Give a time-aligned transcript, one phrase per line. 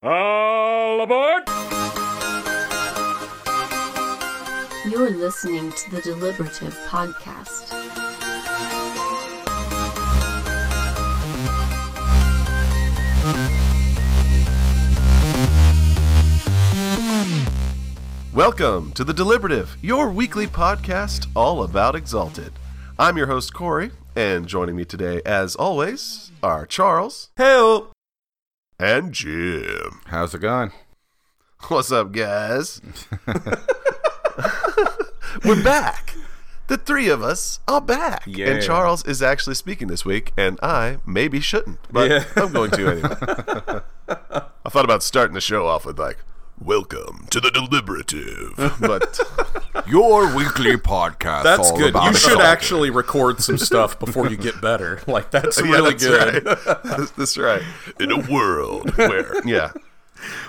[0.00, 1.42] All aboard!
[4.88, 7.72] You're listening to the Deliberative Podcast.
[18.32, 22.52] Welcome to The Deliberative, your weekly podcast all about Exalted.
[23.00, 27.97] I'm your host, Corey, and joining me today, as always, are Charles Help!
[28.78, 30.00] And Jim.
[30.06, 30.72] How's it going?
[31.68, 32.80] What's up, guys?
[35.44, 36.14] We're back.
[36.68, 38.22] The three of us are back.
[38.26, 38.48] Yeah.
[38.50, 42.24] And Charles is actually speaking this week, and I maybe shouldn't, but Yeah.
[42.36, 43.80] I'm going to anyway.
[44.64, 46.18] I thought about starting the show off with, like,
[46.60, 48.54] Welcome to the Deliberative.
[48.80, 49.18] But
[49.88, 51.44] Your weekly podcast.
[51.44, 51.90] That's all good.
[51.90, 52.46] about You should Exalted.
[52.46, 55.00] actually record some stuff before you get better.
[55.08, 56.46] Like that's Yeah, really that's good.
[56.46, 56.58] Right.
[56.84, 57.62] That's, that's right.
[58.00, 59.72] In a world where, yeah,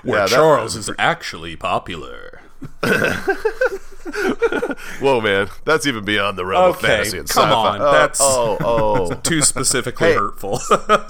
[0.04, 2.42] Where Yeah, Charles is actually popular.
[5.00, 7.56] Whoa, man, that's even beyond the realm of fantasy and come sci-fi.
[7.78, 9.10] on, Oh, that's- oh, oh.
[9.12, 9.14] oh.
[9.22, 10.16] Too specifically Hey.
[10.16, 10.60] hurtful.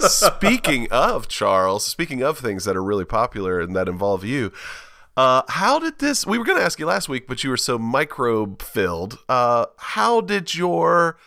[0.00, 4.52] speaking of Charles, speaking of things that are really popular and that involve you,
[5.16, 6.26] uh, how did this?
[6.26, 9.18] We were going to ask you last week, but you were so microbe filled.
[9.28, 11.18] Uh, how did your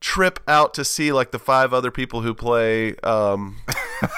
[0.00, 3.58] trip out to see like the five other people who play um,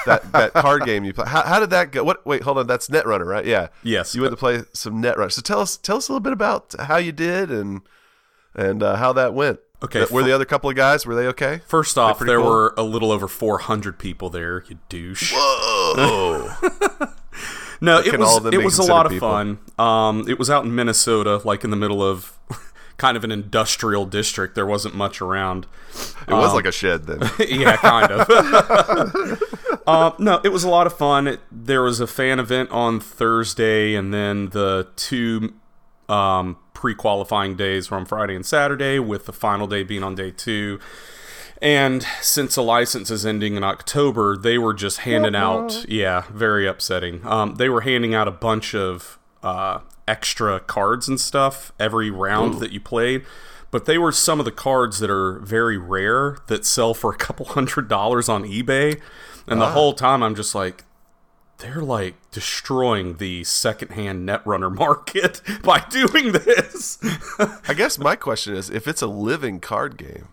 [0.05, 1.25] that that card game you play?
[1.27, 2.03] How, how did that go?
[2.03, 2.25] What?
[2.25, 2.67] Wait, hold on.
[2.67, 3.45] That's Netrunner, right?
[3.45, 3.67] Yeah.
[3.83, 4.15] Yes.
[4.15, 5.31] You went to play some Netrunner.
[5.31, 7.81] So tell us, tell us a little bit about how you did and
[8.55, 9.59] and uh, how that went.
[9.83, 11.05] Okay, Were the other couple of guys?
[11.05, 11.59] Were they okay?
[11.67, 12.45] First off, there cool?
[12.49, 14.63] were a little over 400 people there.
[14.69, 15.33] You douche.
[15.35, 16.53] Whoa.
[17.81, 19.59] No, it was it was a lot of considered fun.
[19.79, 22.37] Um, it was out in Minnesota, like in the middle of
[22.97, 24.55] kind of an industrial district.
[24.55, 25.65] There wasn't much around.
[26.27, 27.29] It was like a shed then.
[27.47, 29.81] yeah, kind of.
[29.87, 31.27] uh, no, it was a lot of fun.
[31.27, 35.53] It, there was a fan event on Thursday, and then the two
[36.09, 40.31] um, pre-qualifying days were on Friday and Saturday, with the final day being on day
[40.31, 40.79] two.
[41.63, 45.85] And since the license is ending in October, they were just handing out.
[45.87, 47.25] Yeah, very upsetting.
[47.25, 52.59] Um, they were handing out a bunch of uh, extra cards and stuff every round
[52.59, 53.23] that you played.
[53.71, 57.15] But they were some of the cards that are very rare that sell for a
[57.15, 58.99] couple hundred dollars on eBay.
[59.47, 60.83] And the whole time I'm just like,
[61.59, 66.99] they're like destroying the secondhand netrunner market by doing this.
[67.39, 70.27] I guess my question is if it's a living card game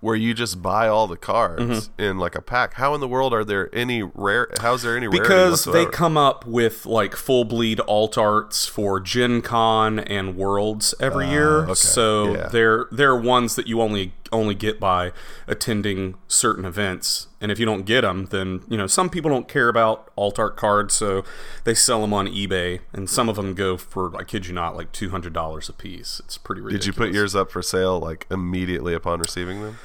[0.00, 2.02] where you just buy all the cards Mm-hmm.
[2.02, 5.08] in like a pack, how in the world are there any rare how's there any
[5.08, 10.94] because they come up with like full bleed alt arts for Gen Con and Worlds
[11.00, 11.60] every year.
[11.60, 12.48] Ah, okay, So yeah.
[12.48, 15.12] they're they're ones that you only only get by
[15.46, 17.28] attending certain events.
[17.40, 20.38] And if you don't get them, then you know some people don't care about alt
[20.38, 21.24] art cards, so
[21.64, 24.76] they sell them on eBay, and some of them go for I kid you not
[24.76, 26.20] like two hundred dollars a piece.
[26.24, 26.84] It's pretty ridiculous.
[26.84, 29.78] Did you put yours up for sale like immediately upon receiving them?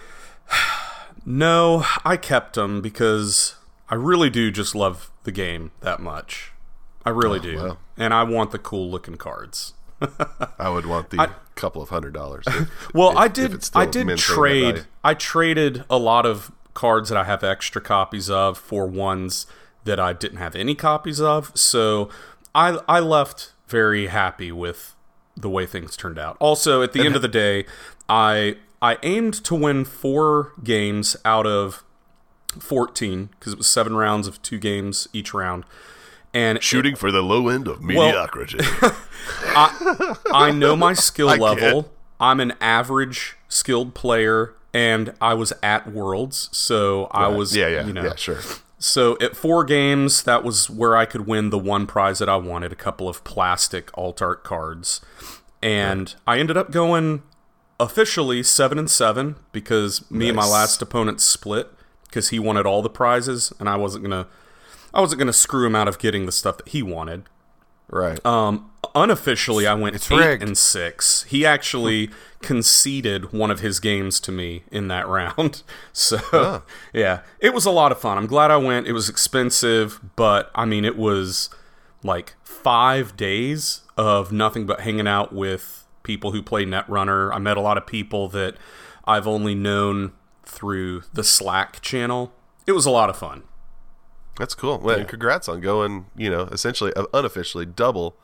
[1.23, 3.55] No, I kept them because
[3.89, 6.51] I really do just love the game that much.
[7.05, 7.77] I really oh, do, wow.
[7.97, 9.73] and I want the cool looking cards.
[10.59, 12.45] I would want the couple of hundred dollars.
[12.47, 13.69] if- Well, if- I did.
[13.75, 14.85] I did trade.
[15.03, 19.45] I traded a lot of cards that I have extra copies of for ones
[19.83, 21.51] that I didn't have any copies of.
[21.57, 22.09] So
[22.55, 24.95] I I left very happy with
[25.37, 26.37] the way things turned out.
[26.39, 27.65] Also, at the end of the day,
[28.09, 31.83] I I aimed to win four games out of
[32.59, 35.63] fourteen because it was seven rounds of two games each round.
[36.33, 38.59] And Shooting for the low end of mediocrity.
[39.43, 41.81] I know my skill I level.
[41.83, 41.91] get.
[42.19, 47.85] I'm an average skilled player, and I was at Worlds, so I was, yeah, yeah,
[47.85, 48.39] you know, yeah, sure.
[48.77, 52.35] So at four games, that was where I could win the one prize that I
[52.35, 55.01] wanted—a couple of plastic alt art cards,
[55.61, 57.23] and I ended up going
[57.79, 61.69] officially seven and seven because me and my last opponent split
[62.03, 64.27] because he wanted all the prizes, and I wasn't gonna,
[64.93, 67.23] I wasn't gonna screw him out of getting the stuff that he wanted.
[67.89, 68.25] Right.
[68.25, 70.43] Um, unofficially, I went eight rigged.
[70.43, 71.23] and six.
[71.23, 72.09] He actually
[72.41, 75.63] conceded one of his games to me in that round.
[75.91, 78.17] So, yeah, it was a lot of fun.
[78.17, 78.87] I'm glad I went.
[78.87, 81.49] It was expensive, but I mean, it was
[82.03, 87.33] like five days of nothing but hanging out with people who play Netrunner.
[87.33, 88.55] I met a lot of people that
[89.05, 90.13] I've only known
[90.43, 92.33] through the Slack channel.
[92.65, 93.43] It was a lot of fun.
[94.37, 94.79] That's cool.
[94.79, 98.15] Well, and congrats on going, you know, essentially, uh, unofficially double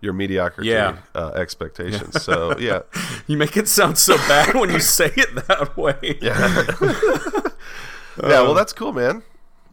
[0.00, 0.98] your mediocrity Yeah.
[1.14, 2.22] uh, expectations.
[2.22, 2.80] So, yeah.
[3.26, 6.18] You make it sound so bad when you say it that way.
[6.22, 6.64] Yeah.
[8.22, 9.22] yeah, well, that's cool, man.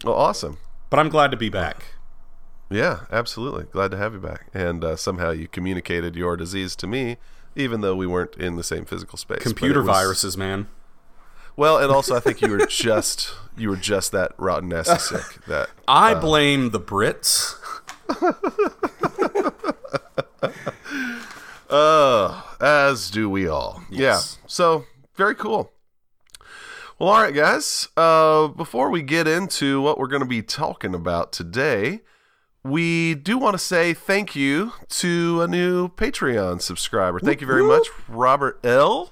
[0.04, 0.58] Well, awesome.
[0.90, 1.86] But I'm glad to be back.
[2.70, 3.64] Yeah, absolutely.
[3.66, 4.48] Glad to have you back.
[4.54, 7.18] And uh, somehow you communicated your disease to me,
[7.56, 9.44] even though we weren't in the same physical space.
[9.44, 10.68] Computer was- viruses, man.
[11.58, 15.46] Well, and also I think you were just you were just that rotten nasty sick.
[15.48, 17.56] That I blame the Brits.
[21.70, 23.84] uh, as do we all.
[23.90, 24.38] Yes.
[24.40, 24.48] Yeah.
[24.48, 25.72] So very cool.
[27.00, 27.90] Well, all right, guys.
[27.98, 32.02] Uh, before we get into what we're going to be talking about today,
[32.64, 37.20] we do want to say thank you to a new Patreon subscriber.
[37.20, 39.12] Thank you very much, Robert L,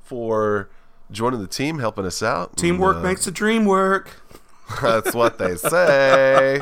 [0.00, 0.68] for
[1.10, 2.56] joining the team, helping us out.
[2.56, 4.22] Teamwork And, uh, makes the dream work.
[4.82, 6.60] That's what they say.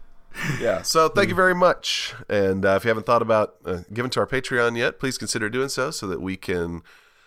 [0.60, 0.82] yeah.
[0.82, 2.14] So thank you very much.
[2.28, 5.48] And uh, if you haven't thought about uh, giving to our Patreon yet, please consider
[5.48, 6.82] doing so so that we can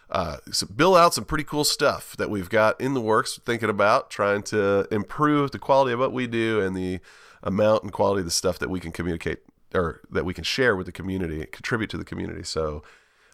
[0.10, 0.38] uh,
[0.76, 4.42] build out some pretty cool stuff that we've got in the works, thinking about trying
[4.44, 7.00] to improve the quality of what we do and the
[7.44, 9.40] amount and quality of the stuff that we can communicate
[9.74, 12.44] or that we can share with the community, contribute to the community.
[12.44, 12.84] So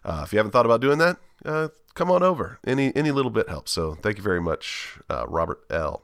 [0.04, 2.60] uh, if you haven't thought about doing that, uh, come on over.
[2.66, 3.72] Any any little bit helps.
[3.72, 6.04] So thank you very much, uh, Robert L.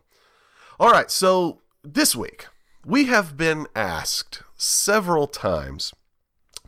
[0.79, 2.47] All right, so this week
[2.85, 5.93] we have been asked several times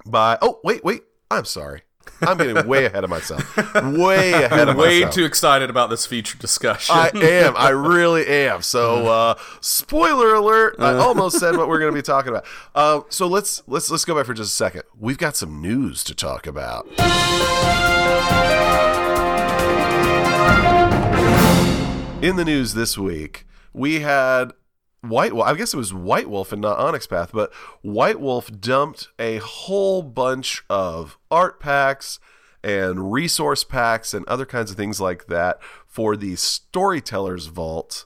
[0.06, 0.38] by.
[0.42, 1.04] Oh, wait, wait.
[1.30, 1.84] I'm sorry.
[2.22, 3.56] I'm getting way ahead of myself.
[3.84, 5.16] Way ahead of Way myself.
[5.16, 6.94] too excited about this feature discussion.
[6.96, 7.56] I am.
[7.56, 8.62] I really am.
[8.64, 10.76] So, uh, spoiler alert!
[10.80, 12.46] I almost said what we're going to be talking about.
[12.74, 14.84] Uh, so let's let's let's go back for just a second.
[14.98, 16.88] We've got some news to talk about.
[22.22, 24.52] In the news this week, we had
[25.02, 25.48] White Wolf.
[25.48, 27.52] I guess it was White Wolf and not Onyx Path, but
[27.82, 32.20] White Wolf dumped a whole bunch of art packs
[32.64, 38.06] and resource packs and other kinds of things like that for the Storyteller's Vault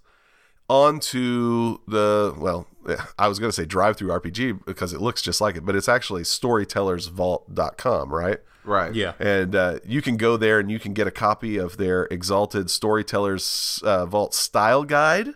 [0.69, 2.65] onto the well
[3.19, 6.23] i was going to say DriveThruRPG because it looks just like it but it's actually
[6.23, 8.93] storytellersvault.com right Right.
[8.93, 9.13] yeah.
[9.19, 12.69] and uh, you can go there and you can get a copy of their exalted
[12.69, 15.29] storytellers uh, vault style guide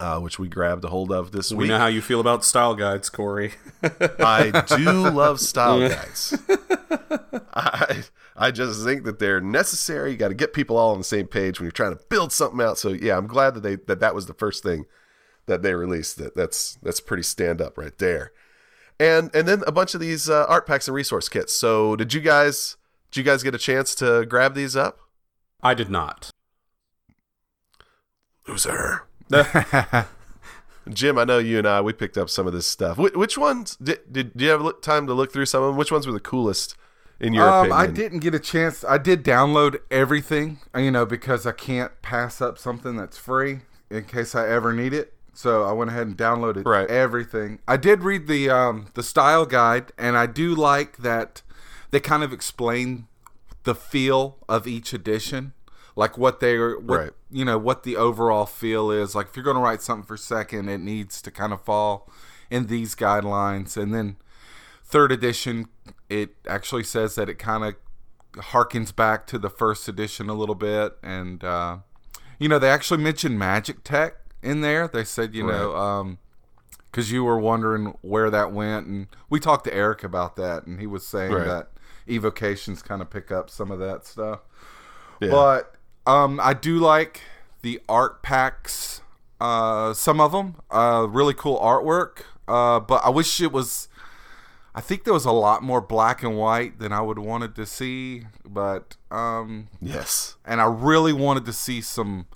[0.00, 2.20] uh, which we grabbed a hold of this We week We know how you feel
[2.20, 3.52] about style guides, Corey.
[3.82, 6.36] I do love style guides.
[7.52, 8.04] I
[8.34, 10.12] I just think that they're necessary.
[10.12, 12.32] You got to get people all on the same page when you're trying to build
[12.32, 12.78] something out.
[12.78, 14.86] So yeah, I'm glad that they that that was the first thing
[15.44, 16.16] that they released.
[16.16, 18.32] That that's that's pretty stand up right there.
[19.00, 21.54] And and then a bunch of these uh, art packs and resource kits.
[21.54, 22.76] So did you guys
[23.10, 25.00] did you guys get a chance to grab these up?
[25.62, 26.30] I did not.
[28.46, 29.04] Loser.
[30.90, 32.98] Jim, I know you and I we picked up some of this stuff.
[32.98, 35.76] Wh- which ones did, did did you have time to look through some of them?
[35.78, 36.76] Which ones were the coolest
[37.18, 37.80] in your um, opinion?
[37.80, 38.84] I didn't get a chance.
[38.84, 44.04] I did download everything, you know, because I can't pass up something that's free in
[44.04, 45.14] case I ever need it.
[45.32, 46.88] So I went ahead and downloaded Right.
[46.90, 47.60] everything.
[47.68, 51.42] I did read the um, the style guide, and I do like that
[51.90, 53.06] they kind of explain
[53.64, 55.52] the feel of each edition,
[55.96, 57.10] like what they are, what Right.
[57.30, 59.14] you know, what the overall feel is.
[59.14, 62.10] Like if you're going to write something for second, it needs to kind of fall
[62.50, 64.16] in these guidelines, and then
[64.84, 65.68] third edition
[66.08, 67.74] it actually says that it kind of
[68.46, 71.76] harkens back to the first edition a little bit and uh,
[72.40, 76.18] you know they actually mention magic tech in there they said you know um
[76.90, 80.80] because you were wondering where that went and we talked to eric about that and
[80.80, 81.46] he was saying Right.
[81.46, 81.68] that
[82.08, 84.40] evocations kind of pick up some of that stuff
[85.20, 85.30] Yeah.
[85.30, 85.74] but
[86.06, 87.20] um, I do like
[87.60, 89.02] the art packs.
[89.38, 92.22] Uh, some of them, uh, really cool artwork.
[92.48, 93.86] Uh, but I wish it was.
[94.74, 97.66] I think there was a lot more black and white than I would wanted to
[97.66, 98.22] see.
[98.48, 100.36] But um, yes.
[100.44, 102.26] and I really wanted to see some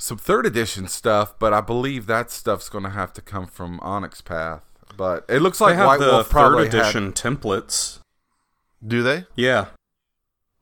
[0.00, 1.38] some third edition stuff.
[1.38, 4.62] But I believe that stuff's going to have to come from Onyx Path.
[4.96, 7.98] But it looks They like have White the Wolf third probably had- edition templates.
[8.86, 9.26] Do they?
[9.36, 9.66] Yeah,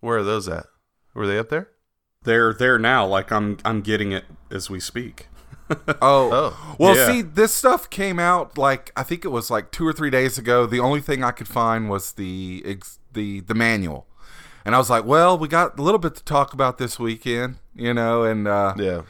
[0.00, 0.66] Where are those at?
[1.14, 1.68] Were they up there?
[2.24, 3.06] they're there now.
[3.06, 5.28] Like I'm, I'm getting it as we speak.
[6.02, 6.76] Oh, Oh.
[6.78, 7.06] well, Yeah.
[7.06, 10.36] see, this stuff came out like I think it was like two or three days
[10.38, 10.66] ago.
[10.66, 14.06] The only thing I could find was the ex- the the manual,
[14.64, 17.56] and I was like, well, we got a little bit to talk about this weekend,
[17.74, 18.24] you know.
[18.24, 19.02] And uh, Yeah.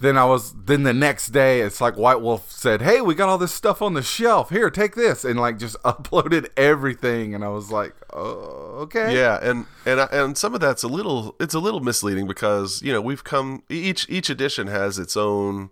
[0.00, 3.28] Then I was then the next day, it's like White Wolf said, hey, we got
[3.28, 4.48] all this stuff on the shelf.
[4.48, 9.38] Here, take this, and like just uploaded everything, and I was like, oh, okay, Yeah,
[9.42, 13.02] and and and some of that's a little it's a little misleading because you know
[13.02, 15.70] we've come each each edition has its own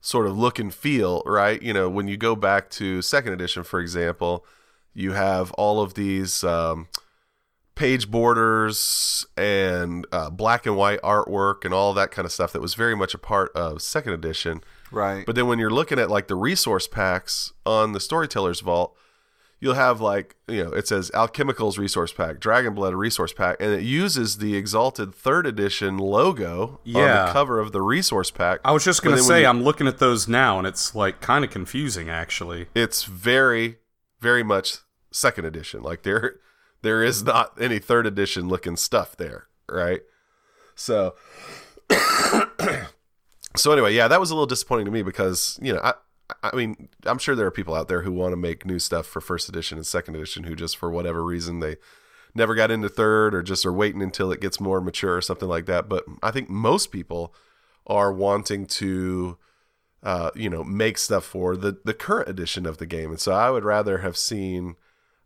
[0.00, 1.60] sort of look and feel, right?
[1.60, 4.46] You know, when you go back to second edition, for example,
[4.94, 6.86] you have all of these um,
[7.74, 12.60] page borders and uh, black and white artwork and all that kind of stuff that
[12.62, 14.62] was very much a part of second edition.
[14.90, 15.26] Right.
[15.26, 18.96] But then when you're looking at like the resource packs on the Storyteller's Vault,
[19.58, 23.72] you'll have like you know it says Alchemicals resource pack, Dragon Blood resource pack, and
[23.72, 28.60] it uses the Exalted Third Edition logo on the cover of the resource pack.
[28.64, 31.44] I was just gonna say you- I'm looking at those now, and it's like kind
[31.44, 32.66] of confusing actually.
[32.74, 33.78] it's very
[34.20, 34.78] very much
[35.10, 36.36] second edition like there
[36.84, 40.02] there is not any third edition looking stuff there right
[40.74, 41.14] so
[43.56, 45.94] so anyway yeah that was a little disappointing to me because you know i
[46.42, 49.06] i mean i'm sure there are people out there who want to make new stuff
[49.06, 51.76] for first edition and second edition who just for whatever reason they
[52.34, 55.48] never got into third or just are waiting until it gets more mature or something
[55.48, 57.34] like that but i think most people
[57.86, 59.38] are wanting to
[60.04, 63.10] uh, you know, make stuff for the the current edition of the game.
[63.10, 64.76] And so I would rather have seen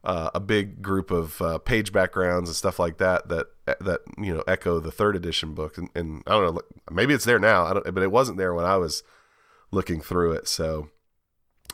[0.09, 3.47] uh, a big group of uh, page backgrounds and stuff like that that
[3.81, 5.77] that you know echo the third edition book.
[5.79, 7.67] And, and I don't know, maybe it's there now.
[7.67, 9.03] I don't, but it wasn't there when I was
[9.71, 10.49] looking through it.
[10.49, 10.89] So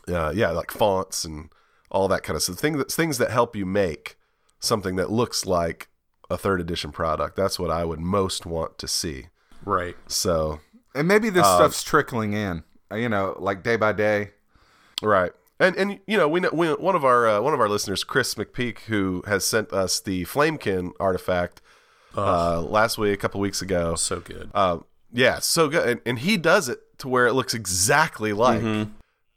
[0.08, 1.50] uh, yeah, like fonts and
[1.90, 2.58] all that kind of stuff.
[2.58, 4.16] Things that things that help you make
[4.58, 5.88] something that looks like
[6.28, 7.36] a third edition product.
[7.36, 9.28] That's what I would most want to see.
[9.64, 9.96] Right.
[10.08, 10.60] So
[10.94, 12.64] and maybe this Uh, stuff's trickling in.
[12.90, 14.32] uh, You know, like day by day.
[15.02, 15.32] Right.
[15.64, 18.04] And and you know we know we, one of our uh, one of our listeners,
[18.04, 21.62] Chris McPeak, who has sent us the Flamekin artifact
[22.16, 23.94] uh, last week, a couple weeks ago.
[23.94, 24.50] So good.
[24.54, 24.78] Uh,
[25.12, 28.62] yeah, so good, and, and he does it to where it looks exactly like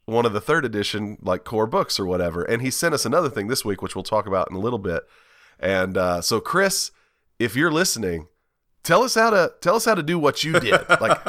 [0.06, 2.44] one of the third edition like core books or whatever.
[2.44, 4.80] And he sent us another thing this week, which we'll talk about in a little
[4.80, 5.04] bit.
[5.60, 6.92] And uh, so, Chris,
[7.40, 8.28] if you're listening,
[8.84, 10.82] tell us how to tell us how to do what you did.
[11.02, 11.20] like,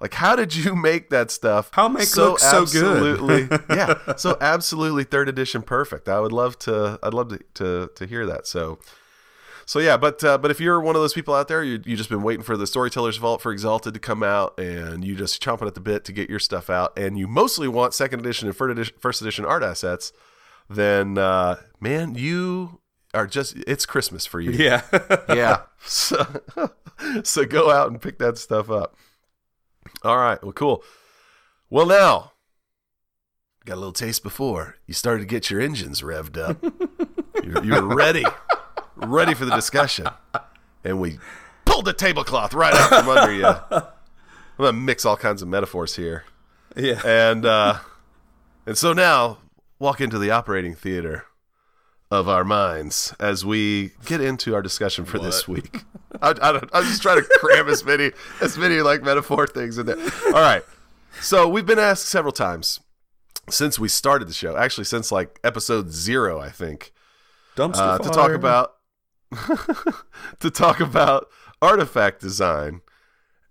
[0.00, 1.70] like how did you make that stuff?
[1.72, 3.18] How make look so good?
[3.20, 6.08] absolutely, yeah, so absolutely third edition perfect.
[6.08, 6.98] I would love to.
[7.02, 8.46] I'd love to to, to hear that.
[8.46, 8.78] So.
[9.66, 11.94] So yeah, but uh, but if you're one of those people out there, you you
[11.94, 15.42] just been waiting for the Storyteller's Vault for Exalted to come out, and you just
[15.42, 18.48] chomping at the bit to get your stuff out, and you mostly want second edition
[18.48, 20.10] and first edition, first edition art assets,
[20.70, 22.80] then uh, man, you
[23.12, 24.52] are just it's Christmas for you.
[24.52, 24.82] yeah.
[25.28, 25.62] Yeah.
[25.84, 26.40] So,
[27.22, 28.96] so go out and pick that stuff up.
[30.02, 30.42] All right.
[30.42, 30.82] Well, cool.
[31.70, 32.32] Well, now
[33.64, 36.62] got a little taste before you started to get your engines revved up.
[37.44, 38.24] you're, you're ready,
[38.96, 40.08] ready for the discussion,
[40.84, 41.18] and we
[41.66, 43.46] pulled the tablecloth right out from under you.
[43.46, 46.24] I'm gonna mix all kinds of metaphors here,
[46.76, 47.00] yeah.
[47.04, 47.78] and uh,
[48.64, 49.38] and so now
[49.78, 51.26] walk into the operating theater
[52.10, 55.84] of our minds as we get into our discussion for this week.
[56.22, 59.78] I, I don't, I'm just trying to cram as many as many like metaphor things
[59.78, 59.98] in there.
[60.26, 60.62] All right.
[61.20, 62.80] So we've been asked several times
[63.50, 66.92] since we started the show, actually since like episode zero, I think,
[67.56, 68.76] Dumpster uh, to talk about
[70.40, 71.28] to talk about
[71.60, 72.80] artifact design.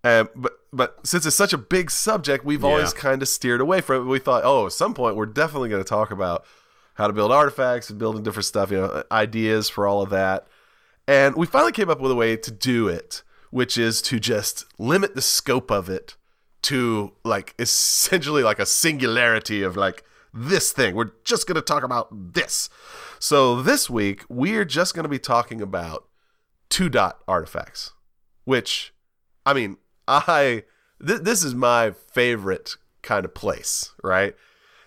[0.04, 3.82] Um, but but since it's such a big subject, we've always kind of steered away
[3.82, 4.10] from it.
[4.10, 6.46] We thought, oh, at some point, we're definitely going to talk about
[6.98, 10.48] how to build artifacts and building different stuff, you know, ideas for all of that.
[11.08, 14.66] And we finally came up with a way to do it, which is to just
[14.80, 16.18] limit the scope of it
[16.63, 20.96] to like essentially like a singularity of like this thing.
[20.96, 22.70] We're just going to talk about this.
[23.20, 26.08] So this week, we're just going to be talking about
[26.70, 27.94] two dot artifacts,
[28.44, 28.94] which,
[29.46, 29.77] I mean,
[30.08, 30.63] I
[31.06, 34.36] th- this is my favorite kind of place, right?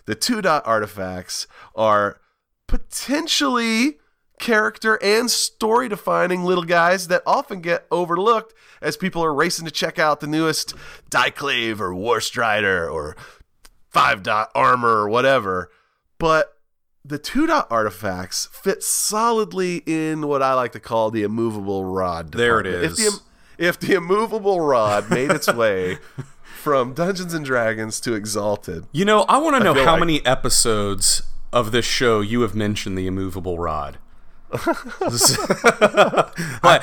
[0.07, 2.21] The two dot artifacts are
[2.67, 3.99] potentially
[4.39, 9.71] character and story defining little guys that often get overlooked as people are racing to
[9.71, 10.75] check out the newest
[11.11, 13.17] Daiklave or Warstrider or
[13.91, 15.71] five dot armor or whatever.
[16.19, 16.57] But
[17.05, 22.33] the two dot artifacts fit solidly in what I like to call the immovable rod.
[22.33, 22.99] There it is.
[22.99, 23.21] If the,
[23.59, 25.99] if the immovable rod made its way
[26.61, 30.25] from Dungeons and Dragons to Exalted, You know, I want to know how like- many
[30.27, 33.99] episodes of this show you have mentioned the immovable rod.
[34.53, 34.61] I,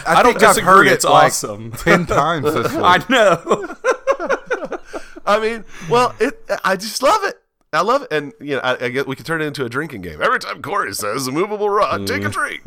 [0.08, 0.64] I, don't think I've disagree.
[0.64, 1.74] heard it, it's like, awesome.
[1.74, 2.82] Ten times this week.
[2.82, 4.80] I know.
[5.26, 6.42] I mean, well, it.
[6.64, 7.36] I just love it.
[7.74, 9.70] I love it, and you know, I, I get we can turn it into a
[9.70, 10.22] drinking game.
[10.22, 12.32] Every time Corey says "immovable rod," take a mm.
[12.32, 12.62] drink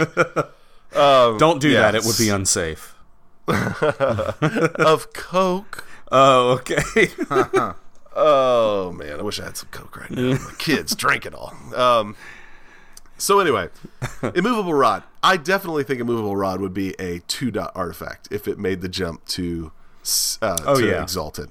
[0.94, 1.90] um, Don't do Yeah.
[1.90, 1.94] that.
[1.94, 2.94] It would be unsafe.
[3.48, 5.86] of Coke.
[6.10, 7.08] Oh, okay.
[8.12, 10.32] Oh man, I wish I had some Coke right now.
[10.32, 11.54] My kids drink it all.
[11.74, 12.16] Um,
[13.16, 13.68] so anyway,
[14.34, 15.04] immovable rod.
[15.22, 18.88] I definitely think immovable rod would be a two dot artifact if it made the
[18.88, 19.70] jump to
[20.42, 21.02] uh, Oh, to yeah.
[21.02, 21.50] exalted.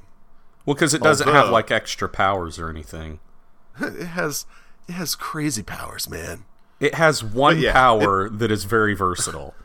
[0.66, 3.20] well, because it doesn't have like extra powers or anything.
[3.80, 4.46] It has
[4.90, 6.44] it has crazy powers, man.
[6.82, 9.56] It has one yeah, power that is very versatile.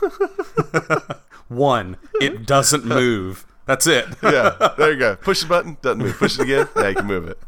[1.48, 3.46] one, it doesn't move.
[3.68, 4.06] That's it.
[4.24, 5.14] yeah, there you go.
[5.22, 6.16] Push the button, doesn't move.
[6.18, 7.38] Push it again, now you can move it.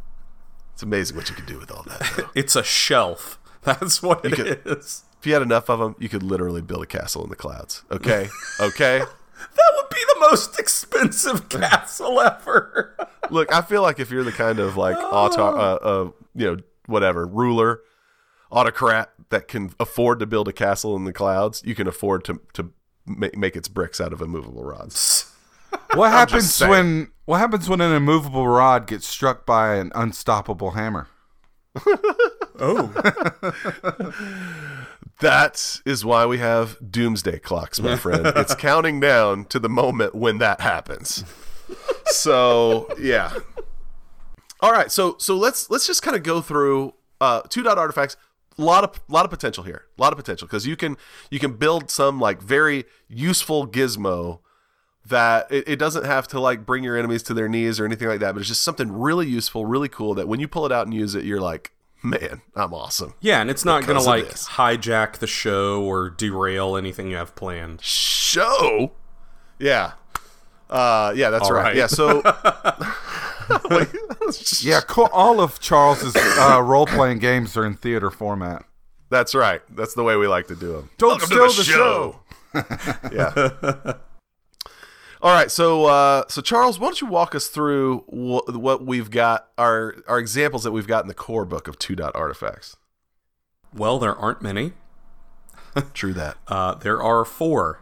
[0.75, 2.13] It's amazing what you can do with all that.
[2.17, 2.31] though.
[2.37, 3.39] It's a shelf.
[3.63, 4.63] That's what it is.
[4.63, 4.63] could-
[5.19, 7.83] If you had enough of them, you could literally build a castle in the clouds.
[7.91, 8.29] Okay,
[8.61, 8.99] okay.
[9.01, 12.95] That would be the most expensive castle ever.
[13.31, 16.57] Look, I feel like if you're the kind of like auto, uh, uh, you know,
[16.87, 17.81] whatever ruler,
[18.51, 22.41] autocrat that can afford to build a castle in the clouds, you can afford to
[22.55, 22.73] to
[23.07, 25.31] ma- make its bricks out of immovable rods.
[25.95, 31.09] What happens when what happens when an immovable rod gets struck by an unstoppable hammer?
[32.63, 32.93] Oh.
[35.21, 38.27] That is why we have doomsday clocks, my friend.
[38.37, 41.25] it's counting down to the moment when that happens.
[42.07, 43.33] So yeah.
[44.61, 48.17] All right, so so let's let's just kind of go through uh, two dot artifacts.
[48.59, 49.85] A lot of lot of potential here.
[49.99, 50.97] A lot of potential because you can
[51.31, 54.41] you can build some like very useful gizmo
[55.07, 58.09] that it, it doesn't have to like bring your enemies to their knees or anything
[58.09, 60.73] like that, but it's just something really useful, really cool that when you pull it
[60.73, 63.15] out and use it, you're like, man, I'm awesome.
[63.21, 64.49] Yeah, and it's not going to like this.
[64.51, 67.81] hijack the show or derail anything you have planned.
[67.83, 68.93] show.
[69.59, 69.93] Yeah.
[70.69, 71.63] Uh, yeah, that's All right.
[71.65, 71.77] right.
[71.77, 72.23] Yeah, so
[73.71, 73.89] Wait,
[74.63, 78.65] Yeah, co- all of Charles's uh, role playing games are in theater format.
[79.09, 79.61] that's right.
[79.75, 80.91] That's the way we like to do them.
[80.99, 82.21] Don't steal the show.
[83.13, 83.95] yeah.
[85.23, 89.11] All right, so uh, so Charles, why don't you walk us through wh- what we've
[89.11, 92.77] got our our examples that we've got in the core book of two dot artifacts?
[93.75, 94.73] Well, there aren't many.
[95.95, 96.39] True that.
[96.49, 97.81] Uh, there are four.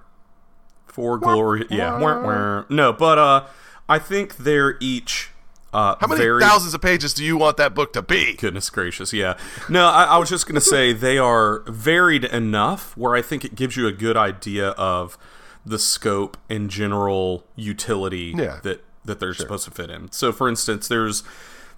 [0.87, 1.65] Four glory.
[1.71, 1.99] Yeah.
[2.01, 2.65] wah, wah.
[2.69, 3.47] No, but uh,
[3.89, 5.31] I think they're each.
[5.73, 8.35] Uh, How many very, thousands of pages do you want that book to be?
[8.35, 9.37] Goodness gracious, yeah.
[9.69, 13.45] No, I, I was just going to say they are varied enough where I think
[13.45, 15.19] it gives you a good idea of
[15.65, 18.61] the scope and general utility Yeah.
[18.63, 20.13] that that they're supposed to fit in.
[20.13, 21.23] So, for instance, there's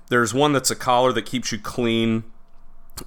[0.09, 2.25] there's one that's a collar that keeps you clean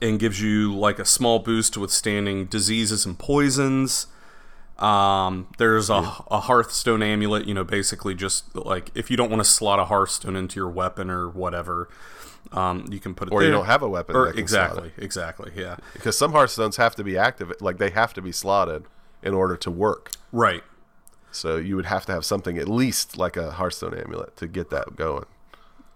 [0.01, 4.07] and gives you like a small boost to withstanding diseases and poisons.
[4.79, 9.41] Um, there's a, a Hearthstone amulet, you know, basically just like if you don't want
[9.41, 11.89] to slot a Hearthstone into your weapon or whatever,
[12.51, 14.71] um, you can put it Or you don't have a weapon Or that can slot
[14.71, 18.31] exactly, exactly, yeah, Because some Hearthstones have to be active, like they have to be
[18.31, 18.85] slotted
[19.23, 20.11] in order to work.
[20.31, 20.63] right.
[21.31, 24.69] So you would have to have something at least like a Hearthstone amulet to get
[24.69, 25.25] that going.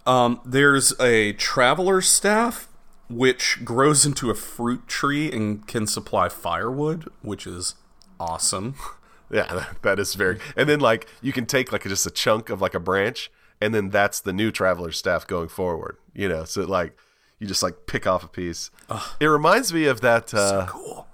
[0.08, 2.68] Um, there's a traveler's staff
[3.08, 7.76] which grows into a fruit tree and can supply firewood, which is
[8.20, 8.76] awesome.
[9.30, 10.40] Yeah, that- is very.
[10.56, 13.76] And then like you can take like just a chunk of like a branch, and
[13.76, 15.98] then that's the new traveler's staff going forward.
[16.16, 16.98] You know, so like
[17.38, 18.72] you just like pick off a piece.
[19.20, 20.34] It reminds me of that.
[20.34, 21.08] Uh, Cool.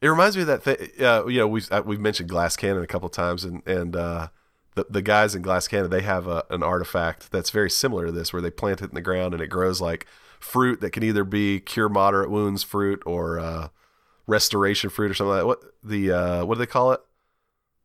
[0.00, 0.76] It reminds me of that thing.
[0.98, 4.28] Uh, you know, we've uh, we've mentioned Glass Cannon a couple times, and and uh,
[4.74, 8.12] the the guys in Glass Cannon they have a, an artifact that's very similar to
[8.12, 10.06] this, where they plant it in the ground and it grows like
[10.38, 13.68] fruit that can either be cure moderate wounds fruit or uh,
[14.26, 15.46] restoration fruit or something like that.
[15.46, 17.00] What the uh, what do they call it?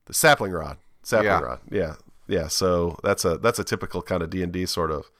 [0.05, 0.77] The sapling rod.
[1.03, 1.39] Sapling Yeah.
[1.39, 1.59] rod.
[1.69, 1.95] Yeah,
[2.27, 2.47] yeah.
[2.47, 5.11] So that's a that's a typical kind of D and D sort of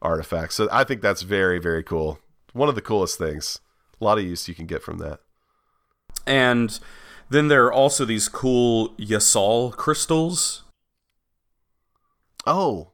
[0.00, 0.54] artifact.
[0.54, 2.18] So I think that's very very cool.
[2.52, 3.60] One of the coolest things.
[4.00, 5.20] A lot of use you can get from that.
[6.26, 6.78] And
[7.30, 10.64] then there are also these cool Yasal crystals.
[12.46, 12.92] Oh,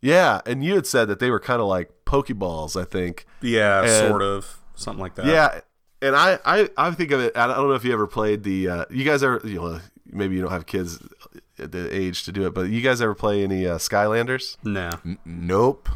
[0.00, 0.40] yeah.
[0.46, 3.26] And you had said that they were kind of like Pokeballs, I think.
[3.40, 5.26] Yeah, And- sort of something like that.
[5.26, 5.60] Yeah.
[6.02, 7.36] And I, I, I think of it.
[7.36, 8.68] I don't know if you ever played the.
[8.68, 10.98] Uh, you guys ever, you know, maybe you don't have kids
[11.58, 14.58] at the age to do it, but you guys ever play any uh, Skylanders?
[14.62, 14.98] Nah.
[15.24, 15.88] Nope.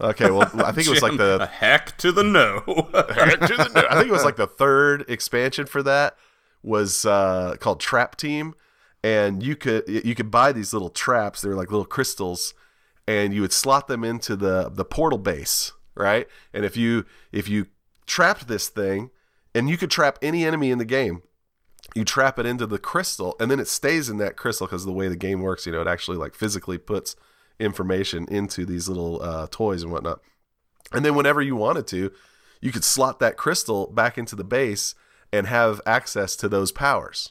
[0.00, 2.62] Okay, well, I think it was like Jim, the a heck to the no.
[2.94, 6.16] I think it was like the third expansion for that
[6.62, 8.54] was uh, called Trap Team,
[9.04, 11.40] and you could you could buy these little traps.
[11.40, 12.54] They're like little crystals,
[13.06, 16.26] and you would slot them into the the portal base, right?
[16.52, 17.66] And if you if you
[18.06, 19.10] trapped this thing,
[19.54, 21.22] and you could trap any enemy in the game.
[21.94, 24.86] You trap it into the crystal, and then it stays in that crystal because of
[24.86, 25.66] the way the game works.
[25.66, 27.14] You know, it actually like physically puts
[27.58, 30.20] information into these little uh, toys and whatnot.
[30.92, 32.12] And then whenever you wanted to,
[32.60, 34.94] you could slot that crystal back into the base
[35.32, 37.30] and have access to those powers,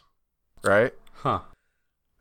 [0.63, 0.93] right?
[1.23, 1.39] huh.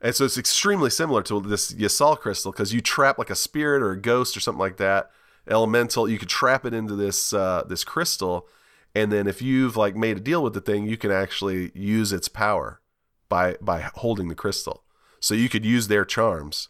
[0.01, 3.83] And so it's extremely similar to this Yasal crystal because you trap like a spirit
[3.83, 5.11] or a ghost or something like that,
[5.49, 6.09] elemental.
[6.09, 8.49] You could trap it into this uh, this crystal,
[8.95, 12.13] and then if you've like made a deal with the thing, you can actually use
[12.13, 12.81] its power
[13.29, 14.83] by by holding the crystal.
[15.21, 16.69] So you could use their charms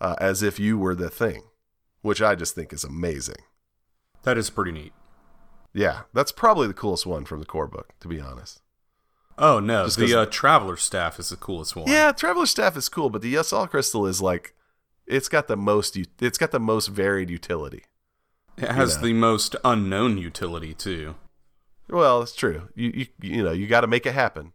[0.00, 1.42] uh, as if you were the thing,
[2.02, 3.42] which I just think is amazing.
[4.22, 4.92] That is pretty neat.
[5.72, 8.60] Yeah, that's probably the coolest one from the core book, to be honest.
[9.38, 11.88] Oh no, Just the uh, traveler staff is the coolest one.
[11.88, 14.54] Yeah, Traveler Staff is cool, but the Yasal Crystal is like
[15.06, 17.84] it's got the most it's got the most varied utility.
[18.58, 19.04] It has know.
[19.04, 21.14] the most unknown utility too.
[21.88, 22.68] Well, it's true.
[22.74, 24.52] You you you know you got to make it happen.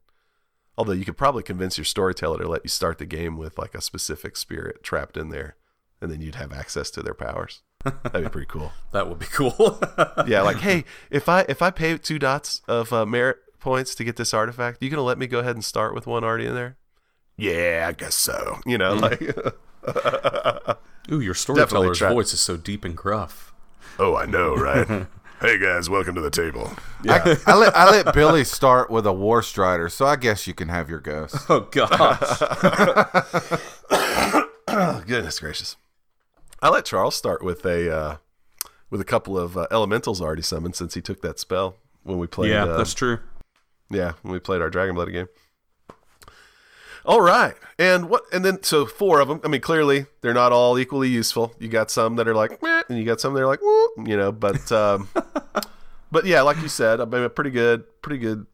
[0.77, 3.73] Although you could probably convince your storyteller to let you start the game with like
[3.75, 5.55] a specific spirit trapped in there,
[6.01, 7.61] and then you'd have access to their powers.
[7.83, 8.71] That'd be pretty cool.
[8.91, 9.79] That would be cool.
[10.27, 14.03] Yeah, like hey, if I if I pay two dots of uh, merit points to
[14.03, 16.55] get this artifact, you gonna let me go ahead and start with one already in
[16.55, 16.77] there?
[17.37, 18.59] Yeah, I guess so.
[18.65, 19.21] You know, like
[21.11, 23.53] Ooh, your storyteller's voice is so deep and gruff.
[23.99, 25.07] oh, I know, right?
[25.41, 26.71] Hey guys, welcome to the table.
[27.07, 30.53] I, I let I let Billy start with a war strider, so I guess you
[30.53, 31.35] can have your ghost.
[31.49, 32.41] Oh gosh.
[34.67, 35.77] Oh, goodness gracious.
[36.61, 38.17] I let Charles start with a uh,
[38.89, 42.27] with a couple of uh, elementals already summoned since he took that spell when we
[42.27, 42.51] played.
[42.51, 43.19] yeah, uh, that's true.
[43.89, 45.27] yeah, when we played our Dragon Blood game.
[47.05, 48.23] All right, and what?
[48.33, 49.39] And then so four of them.
[49.43, 51.53] I mean, clearly they're not all equally useful.
[51.59, 54.31] You got some that are like, and you got some that are like, you know.
[54.31, 55.09] But um,
[56.11, 58.47] but yeah, like you said, I mean, a pretty good, pretty good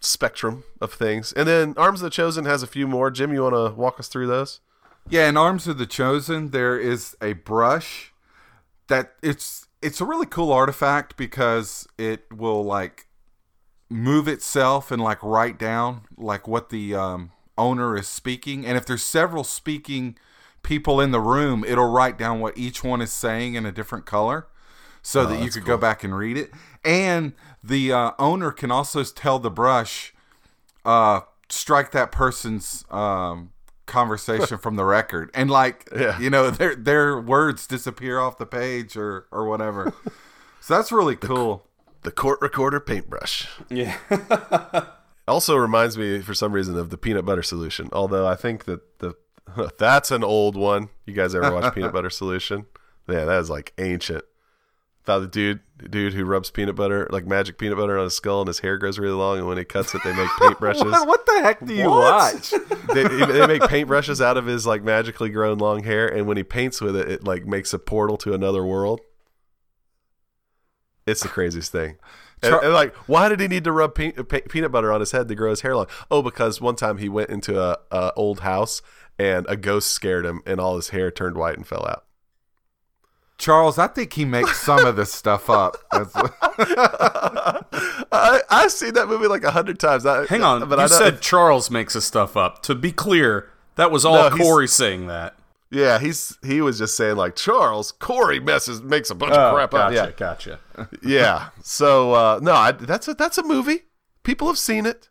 [0.00, 1.32] spectrum of things.
[1.32, 3.10] And then Arms of the Chosen has a few more.
[3.10, 4.60] Jim, you want to walk us through those?
[5.08, 8.12] Yeah, in Arms of the Chosen, there is a brush
[8.88, 13.06] that it's it's a really cool artifact because it will like
[13.88, 18.86] move itself and like write down like what the um, owner is speaking, and if
[18.86, 20.16] there's several speaking
[20.62, 24.06] people in the room, it'll write down what each one is saying in a different
[24.06, 24.46] color,
[25.02, 26.50] so that you could go back and read it.
[26.84, 30.14] And the uh, owner can also tell the brush
[30.84, 33.50] uh strike that person's um
[33.86, 36.18] conversation from the record and like Yeah.
[36.18, 39.92] you know their their words disappear off the page or or whatever
[40.60, 41.66] so that's really cool
[42.02, 43.46] The court recorder paintbrush.
[43.68, 43.96] Yeah.
[45.28, 47.88] Also reminds me for some reason of the peanut butter solution.
[47.92, 49.14] Although I think that the
[49.78, 50.88] that's an old one.
[51.06, 52.66] You guys ever watch Peanut Butter Solution?
[53.08, 54.24] Yeah, that is like ancient.
[55.04, 58.42] About the dude dude who rubs peanut butter like magic peanut butter on his skull
[58.42, 60.88] and his hair grows really long and when he cuts it they make paintbrushes.
[60.88, 62.50] what, what the heck do you watch
[62.94, 66.44] they, they make paintbrushes out of his like magically grown long hair and when he
[66.44, 69.00] paints with it it like makes a portal to another world.
[71.04, 71.96] It's the craziest thing.
[72.42, 75.00] And, Char- and, like, why did he need to rub pe- pe- peanut butter on
[75.00, 75.86] his head to grow his hair long?
[76.10, 78.82] Oh, because one time he went into a, a old house
[79.18, 82.04] and a ghost scared him, and all his hair turned white and fell out.
[83.38, 85.76] charles i think he makes some of this stuff up
[88.14, 90.04] I, I've seen that movie like a hundred times.
[90.06, 90.68] I, Hang on.
[90.68, 92.62] but you I said Charles makes his stuff up.
[92.64, 95.34] To be clear, that was all No, Corey saying that.
[95.72, 99.54] Yeah, he's he was just saying like Charles Corey messes makes a bunch Oh, of
[99.54, 99.92] crap up.
[99.92, 100.58] gotcha, Yeah, gotcha.
[101.02, 101.48] yeah.
[101.62, 103.84] So uh, no, I, that's a that's a movie.
[104.22, 105.08] People have seen it.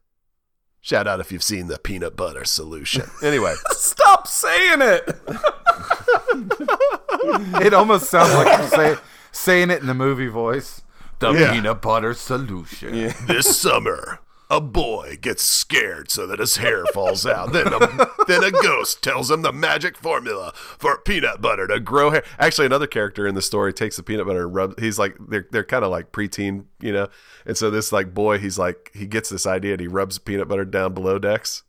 [0.80, 3.04] Shout out if you've seen the peanut butter solution.
[3.24, 5.15] Anyway, Stop saying it.
[7.65, 8.95] it almost sounds like you're say,
[9.32, 10.82] saying it in the movie voice
[11.19, 11.52] the Yeah.
[11.54, 14.19] peanut butter solution this summer,
[14.52, 17.54] a boy gets scared so that his hair falls out.
[17.54, 17.80] Then a,
[18.28, 22.24] then a ghost tells him the magic formula for peanut butter to grow hair.
[22.38, 24.78] Actually, another character in the story takes the peanut butter and rub.
[24.78, 27.08] He's like they're they're kind of like preteen, you know.
[27.46, 30.50] And so this like boy, he's like he gets this idea and he rubs peanut
[30.50, 31.64] butter down below decks.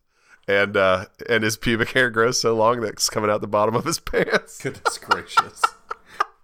[0.48, 3.76] And uh, and his pubic hair grows so long that it's coming out the bottom
[3.76, 4.60] of his pants.
[4.60, 5.62] Goodness gracious.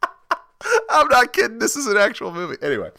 [0.88, 1.59] I'm not kidding.
[1.59, 2.57] This is an actual movie.
[2.62, 2.90] Anyway,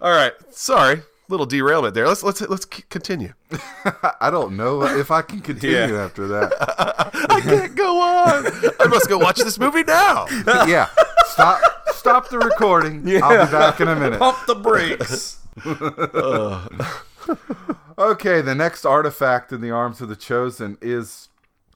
[0.00, 0.32] all right.
[0.50, 2.06] Sorry, little derailment there.
[2.08, 3.32] Let's let's let's continue.
[4.20, 6.04] i don't know if i can continue Yeah.
[6.04, 6.52] after that
[7.30, 8.46] I can't go on.
[8.78, 10.26] I must go watch this movie now.
[10.66, 10.88] yeah
[11.26, 11.60] stop
[11.94, 15.38] stop the recording i'll be back in a minute Pump the brakes.
[17.98, 21.28] Okay, the next artifact in the arms of the chosen is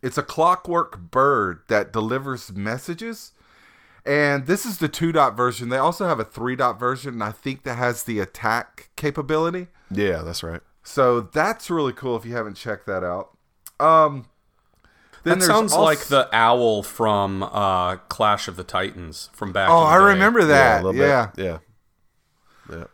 [0.03, 3.33] it's a clockwork bird that delivers messages.
[4.07, 5.71] And this is the 2 dot version.
[5.71, 9.69] They also have a 3 dot version, and I think that has the attack capability.
[9.91, 10.61] Yeah, that's right.
[10.83, 13.31] So that's really cool if you haven't checked that out.
[13.81, 14.27] Um
[15.23, 19.71] then That sounds also- like the owl from uh, Clash of the Titans from back.
[19.71, 20.05] Oh, in the I day.
[20.05, 20.85] remember Yeah, a that.
[20.85, 21.27] little Yeah.
[21.35, 21.45] bit.
[21.47, 21.59] Yeah.
[22.71, 22.85] Yeah.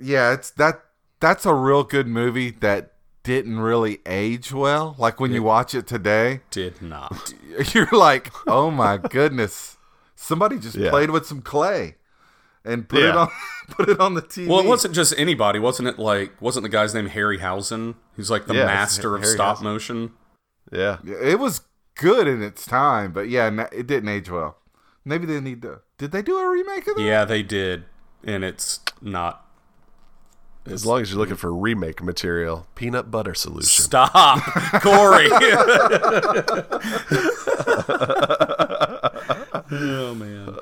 [0.00, 0.82] Yeah, it's that
[1.20, 2.94] that's a real good movie that
[3.28, 4.94] didn't really age well.
[4.96, 7.34] Like when you watch it today, Did not.
[7.74, 9.76] you're like, oh my goodness,
[10.16, 10.88] somebody just Yeah.
[10.88, 11.96] played with some clay
[12.64, 13.28] and put it on
[13.68, 14.46] put it on the TV.
[14.48, 15.98] Well, it wasn't just anybody, wasn't it?
[15.98, 17.96] Like, wasn't the guy's name Harryhausen?
[18.14, 19.34] Who's like the Yeah, master of Harryhausen.
[19.34, 20.12] stop motion.
[20.72, 20.96] Yeah.
[21.04, 21.60] It was
[21.96, 24.56] good in its time, but yeah, it didn't age well.
[25.04, 25.80] Maybe they need to.
[25.98, 27.02] Did they do a remake of it?
[27.04, 27.84] Yeah, they did,
[28.24, 29.44] and it's not.
[30.70, 33.84] As long as you're looking for remake material, peanut butter solution.
[33.84, 34.40] Stop,
[34.82, 35.28] Corey.
[39.70, 40.56] oh man.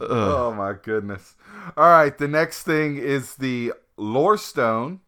[0.00, 1.34] Oh my goodness.
[1.76, 5.00] All right, the next thing is the lore stone.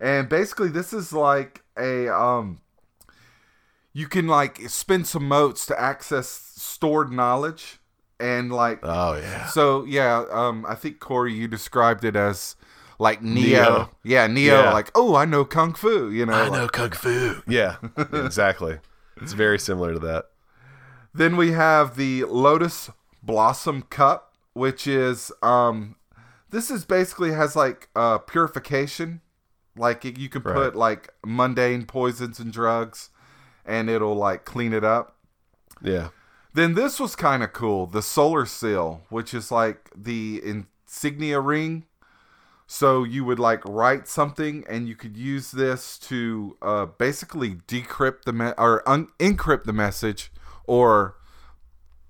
[0.00, 2.60] And basically this is like a um
[3.92, 7.78] you can like spend some motes to access stored knowledge
[8.20, 9.46] and like Oh yeah.
[9.46, 12.56] so yeah, um I think Corey you described it as
[12.98, 13.42] like Neo.
[13.42, 13.90] Neo.
[14.02, 14.72] Yeah, Neo Yeah.
[14.72, 16.32] like, "Oh, I know kung fu," you know.
[16.32, 17.42] I like- know kung fu.
[17.46, 17.76] Yeah,
[18.12, 18.78] exactly.
[19.20, 20.26] It's very similar to that.
[21.14, 22.90] Then we have the Lotus
[23.22, 25.96] Blossom Cup, which is um
[26.50, 29.20] this is basically has like uh purification.
[29.76, 30.54] Like you can Right.
[30.54, 33.10] put like mundane poisons and drugs
[33.64, 35.16] and it'll like clean it up.
[35.82, 36.08] Yeah.
[36.54, 41.84] Then this was kind of cool, the Solar Seal, which is like the insignia ring.
[42.66, 48.22] So you would like write something, and you could use this to uh, basically decrypt
[48.24, 50.32] the me- or un- encrypt the message,
[50.66, 51.14] or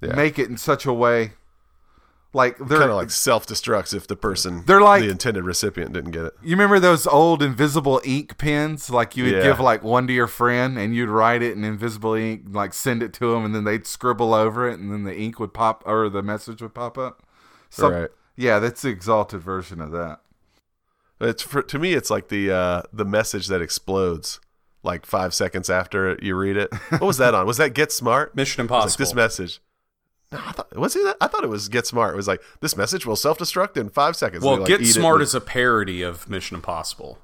[0.00, 0.14] Yeah.
[0.14, 1.32] make it in such a way,
[2.32, 5.92] like they're Kind of like self destructs if the person, They're like- the intended recipient,
[5.92, 6.34] didn't get it.
[6.42, 8.88] You remember those old invisible ink pens?
[8.88, 9.42] Like you would Yeah.
[9.42, 13.02] give like one to your friend, and you'd write it in invisible ink, like send
[13.02, 15.82] it to them, and then they'd scribble over it, and then the ink would pop
[15.86, 17.22] or the message would pop up.
[17.68, 18.10] So, Right.
[18.36, 20.20] Yeah, that's the exalted version of that.
[21.20, 24.38] It's for, to me, it's like the uh, the message that explodes
[24.82, 26.72] like five seconds after you read it.
[26.90, 27.46] What was that on?
[27.46, 28.34] Was that Get Smart?
[28.36, 29.02] Mission It was like, Impossible.
[29.04, 29.60] this message.
[30.32, 31.16] No, I thought was it that?
[31.20, 32.12] I thought it was Get Smart.
[32.14, 34.44] It was like this message will self destruct in five seconds.
[34.44, 37.18] well, like, Get Smart and- is a parody of Mission Impossible.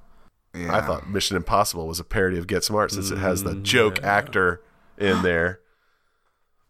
[0.55, 0.75] Yeah.
[0.77, 3.55] I thought Mission Impossible was a parody of Get Smart since it has Mm, the
[3.57, 4.63] joke actor
[4.99, 5.61] in there.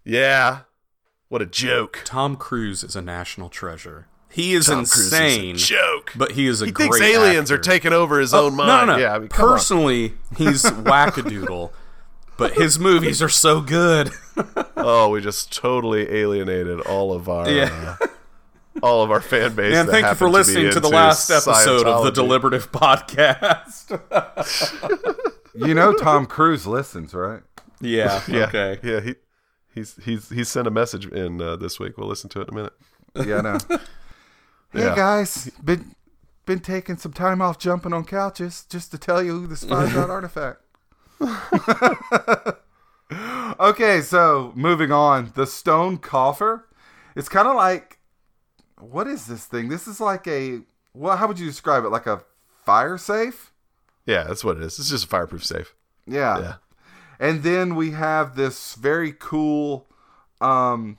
[0.05, 0.61] Yeah,
[1.29, 2.01] what a joke!
[2.05, 4.07] Tom Cruise is a national treasure.
[4.33, 6.13] He is Tom Cruise is a insane, joke.
[6.17, 7.61] but he is a He great thinks aliens actor.
[7.61, 8.69] are taking over his Oh, own mind.
[8.69, 8.99] No, no, no.
[8.99, 9.29] Yeah, I mean.
[9.29, 11.71] Personally, he's wackadoodle,
[12.39, 14.11] but his movies are so good.
[14.85, 17.97] Oh, we just totally alienated all of our Yeah.
[18.01, 18.07] uh,
[18.83, 19.77] all of our fan base.
[19.77, 23.91] and thank you for listening to the last episode of the Deliberative Podcast.
[25.55, 27.43] you know Tom Cruise listens, right?
[27.81, 28.23] yeah.
[28.27, 28.79] Yeah, Okay.
[28.83, 29.01] yeah.
[29.01, 29.15] He
[29.75, 31.97] he's he's he's sent a message in uh, this week.
[31.99, 32.73] We'll listen to it in a minute.
[33.29, 33.59] Yeah, I know.
[34.73, 34.95] Hey Yeah.
[34.97, 35.95] guys, been
[36.45, 40.11] been taking some time off jumping on couches just to tell you this finds out
[40.11, 40.61] artifact.
[43.61, 46.67] okay, so moving on, the stone coffer.
[47.15, 47.99] It's kind of like
[48.81, 49.69] what is this thing?
[49.69, 50.61] This is like a
[50.95, 51.91] well, how would you describe it?
[51.91, 52.23] Like a
[52.65, 53.53] fire safe?
[54.07, 54.79] Yeah, that's what it is.
[54.79, 55.75] It's just a fireproof safe.
[56.07, 56.39] Yeah.
[56.41, 56.55] Yeah.
[57.21, 59.87] And then we have this very cool
[60.41, 60.99] um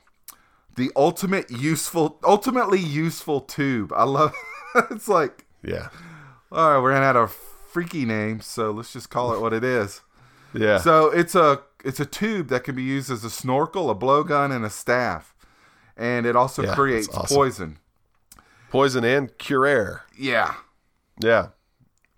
[0.75, 3.91] the ultimate useful ultimately useful tube.
[3.95, 4.33] I love
[4.91, 5.89] it's like Yeah,
[6.51, 9.63] all right, we're gonna add of freaky name, so let's just call it what it
[9.63, 10.01] is.
[10.53, 10.77] yeah.
[10.77, 14.55] So it's a it's a tube that can be used as a snorkel, a blowgun,
[14.55, 15.35] and a staff.
[15.97, 17.35] And it also Yeah, creates awesome.
[17.37, 17.77] poison.
[18.69, 20.01] Poison and cure air.
[20.17, 20.55] Yeah.
[21.19, 21.49] Yeah,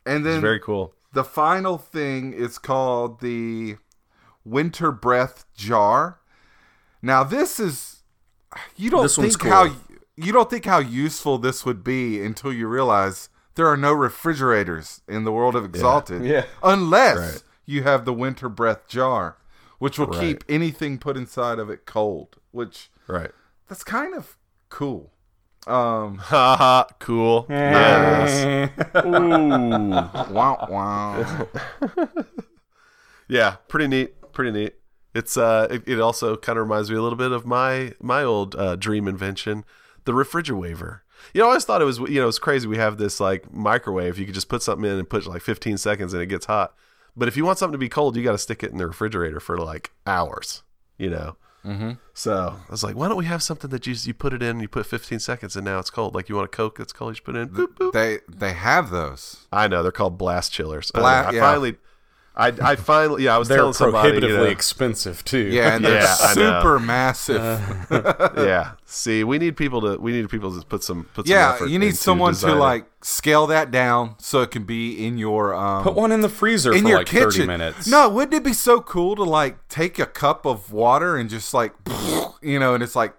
[0.06, 0.94] And it's then very cool.
[1.12, 3.76] the final thing is called the
[4.46, 6.20] winter breath jar.
[7.02, 7.95] Now this is
[8.76, 9.76] you don't This one's think how
[10.18, 15.02] you don't think how useful this would be until you realize there are no refrigerators
[15.08, 16.24] in the world of Exalted.
[16.26, 16.46] Yeah.
[16.64, 17.44] Unless Right.
[17.66, 19.38] you have the winter breath jar,
[19.80, 20.20] which will Right.
[20.22, 23.32] keep anything put inside of it cold, which Right.
[23.68, 24.38] that's kind of
[24.70, 25.12] cool.
[25.68, 26.88] Um Ha ha.
[27.00, 27.46] Cool.
[27.50, 28.70] yes.
[30.32, 31.48] wow wow.
[33.28, 34.32] Yeah, pretty neat.
[34.34, 34.76] Pretty neat.
[35.16, 38.22] It's uh, it, it also kind of reminds me a little bit of my my
[38.22, 39.64] old uh, dream invention,
[40.04, 41.04] the refrigerator.
[41.34, 42.68] You know, I always thought it was you know it's crazy.
[42.68, 44.20] We have this like microwave.
[44.20, 46.76] You could just put something in and put like 15 seconds and it gets hot.
[47.16, 48.88] But if you want something to be cold, you got to stick it in the
[48.88, 50.64] refrigerator for like hours.
[50.98, 51.38] You know.
[51.66, 51.92] Mm-hmm.
[52.14, 54.60] So I was like, why don't we have something that you you put it in,
[54.60, 56.14] you put 15 seconds, and now it's cold.
[56.14, 57.50] Like you want a Coke that's cold, you just put it in.
[57.50, 57.94] Boop, boop.
[57.94, 59.48] They they have those.
[59.52, 60.92] I know they're called blast chillers.
[60.94, 61.30] I Bla- know.
[61.30, 61.40] I, yeah.
[61.42, 61.78] finally,
[62.38, 65.38] I I finally yeah I was They're telling somebody you prohibitively know- expensive too.
[65.52, 67.42] Yeah, and they're Yeah, super massive.
[68.38, 68.72] yeah.
[68.86, 71.70] See, we need people to we need people to put some put some yeah, effort
[71.70, 72.60] you need into someone to designing.
[72.60, 76.30] like scale that down so it can be in your um Put one in the
[76.30, 77.32] freezer in for your like kitchen.
[77.32, 77.88] 30 minutes.
[77.88, 81.54] No, wouldn't it be so cool to like take a cup of water and just
[81.54, 81.74] like
[82.42, 83.16] you know, and it's like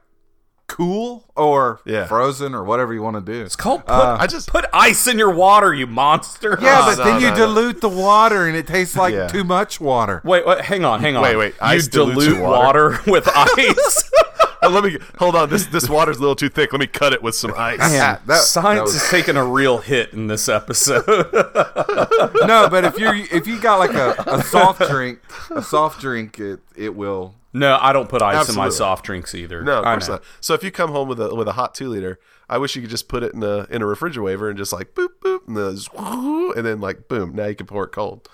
[0.69, 2.07] cool or Yeah.
[2.07, 3.43] frozen or whatever you want to do.
[3.45, 6.59] It's called uh, put, I just put ice in your water, you monster.
[6.61, 7.47] yeah, Oh, but no, then you no, no.
[7.47, 9.29] dilute the water and it tastes like Yeah.
[9.29, 10.21] too much water.
[10.25, 11.23] Wait, wait, hang on, hang on.
[11.23, 12.91] Wait, wait, You ice dilute water?
[12.93, 14.11] water with ice.
[14.69, 15.49] let me hold on.
[15.49, 16.73] This this water's a little too thick.
[16.73, 17.79] Let me cut it with some ice.
[17.79, 21.05] Man, that- Science is taking a real hit in this episode.
[21.07, 25.21] no, but if you if you got like a, a soft drink,
[25.55, 27.35] a soft drink, it it will.
[27.53, 29.63] No, I don't put ice in my soft drinks either.
[29.63, 30.23] No, of course not.
[30.41, 32.83] So if you come home with a with a hot two liter, I wish you
[32.83, 35.57] could just put it in a in a refrigerator and just like boop boop and,
[35.57, 38.29] the, and then like boom, now you can pour it cold.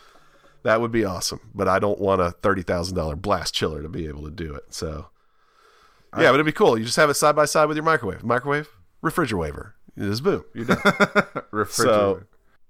[0.65, 1.41] That would be awesome.
[1.55, 4.55] But I don't want a thirty thousand dollar blast chiller to be able to do
[4.55, 4.65] it.
[4.71, 5.09] So
[6.17, 6.77] yeah, but it'd be cool.
[6.77, 8.69] You just have it side by side with your microwave, microwave,
[9.01, 9.75] refrigerator.
[9.99, 10.79] Just boom, you're done.
[11.51, 11.67] Refrigerator.
[11.75, 12.23] so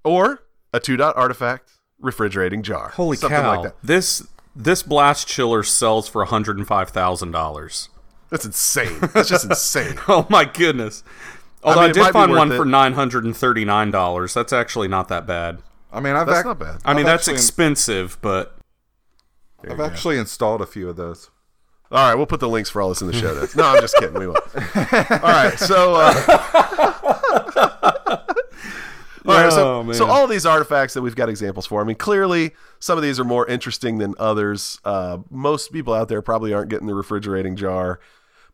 [0.03, 2.89] or a two dot artifact refrigerating jar.
[2.89, 3.55] Holy Something cow!
[3.55, 3.75] like that.
[3.81, 7.89] This this blast chiller sells for one hundred and five thousand dollars.
[8.29, 8.99] That's insane.
[9.13, 9.95] That's just insane.
[10.07, 11.03] Oh my goodness!
[11.63, 12.57] Although I, mean, it might did find one it.
[12.57, 14.33] for nine hundred and thirty nine dollars.
[14.33, 15.59] That's actually not that bad.
[15.91, 16.81] I mean, I've That's ac- not bad.
[16.83, 18.57] I mean, I've that's actually- expensive, but
[19.69, 21.29] I've actually installed a few of those.
[21.91, 23.55] All right, we'll put the links for all this in the show notes.
[23.55, 24.17] No, I'm just kidding.
[24.17, 24.39] We won't.
[24.55, 25.93] All right, so.
[25.95, 27.62] Uh,
[29.25, 29.93] all right, so, Oh, man.
[29.95, 31.81] so all these artifacts that we've got examples for.
[31.81, 34.79] I mean, clearly some of these are more interesting than others.
[34.83, 37.99] Uh, most people out there probably aren't getting the refrigerating jar.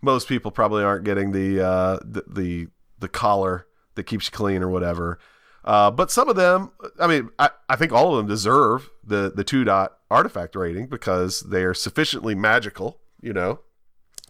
[0.01, 2.67] Most people probably aren't getting the uh, the, the
[2.99, 5.19] the collar that keeps you clean or whatever.
[5.65, 9.32] Uh, but some of them, I mean, I, I think all of them deserve the
[9.36, 13.60] the two dot artifact rating because they are sufficiently magical, you know.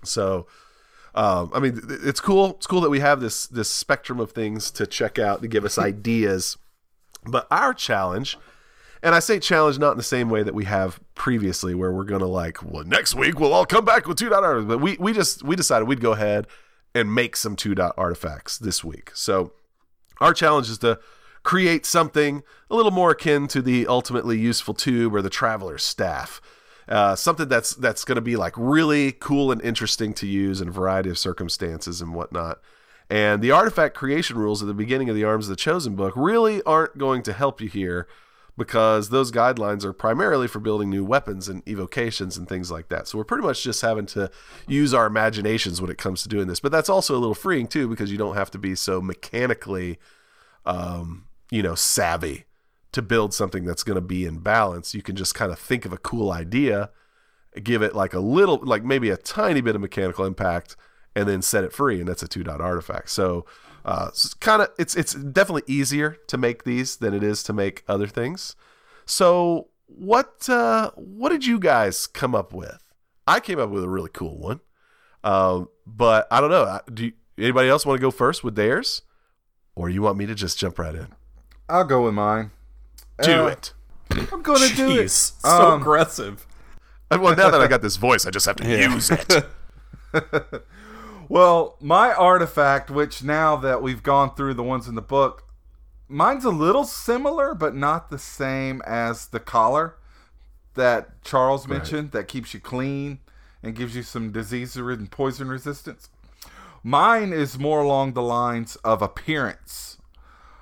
[0.04, 0.48] So,
[1.20, 2.52] um, I mean, it's cool.
[2.52, 5.66] It's cool that we have this this spectrum of things to check out to give
[5.66, 6.58] us ideas.
[7.26, 8.38] But our challenge,
[9.04, 12.06] and I say challenge not in the same way that we have previously, where we're
[12.06, 14.70] gonna like, well, next week we'll all come back with two dot artifacts.
[14.70, 16.48] But we we just we decided we'd go ahead
[16.96, 19.12] and make some two dot artifacts this week.
[19.14, 19.52] So
[20.22, 21.00] our challenge is to
[21.44, 26.40] create something a little more akin to the ultimately useful tube or the traveler's staff.
[26.90, 30.68] Uh, something that's that's going to be like really cool and interesting to use in
[30.68, 32.60] a variety of circumstances and whatnot.
[33.12, 36.14] And the artifact creation rules at the beginning of the Arms of the Chosen book
[36.16, 38.08] really aren't going to help you here
[38.58, 43.08] because those guidelines are primarily for building new weapons and evocations and things like that.
[43.08, 44.30] So we're pretty much just having to
[44.68, 46.60] use our imaginations when it comes to doing this.
[46.60, 49.98] But that's also a little freeing too because you don't have to be so mechanically
[50.66, 52.46] um, you know, savvy
[52.92, 54.94] to build something that's going to be in balance.
[54.94, 56.90] You can just kind of think of a cool idea,
[57.62, 60.76] give it like a little, like maybe a tiny bit of mechanical impact,
[61.16, 63.10] and then set it free, and that's a two dot artifact.
[63.10, 63.46] So,
[63.86, 67.54] uh, it's kind of, it's it's definitely easier to make these than it is to
[67.54, 68.56] make other things.
[69.06, 72.84] So, what uh, what did you guys come up with?
[73.28, 74.60] I came up with a really cool one,
[75.24, 76.80] um, but I don't know.
[76.94, 79.02] Do you, anybody else want to go first with theirs,
[79.76, 81.08] or you want me to just jump right in?
[81.68, 82.52] I'll go with mine.
[83.22, 83.74] Do Uh, it.
[84.32, 85.10] I'm gonna do it.
[85.10, 86.46] So Um, aggressive.
[87.12, 89.46] Uh, Well, now that I got this voice, I just have to use it.
[91.32, 95.44] Well, my artifact, which now that we've gone through the ones in the book,
[96.08, 99.94] mine's a little similar, but not the same as the collar
[100.74, 103.20] that Charles mentioned that keeps you clean
[103.62, 106.10] and gives you some disease and poison resistance.
[106.82, 109.98] Mine is more along the lines of appearance.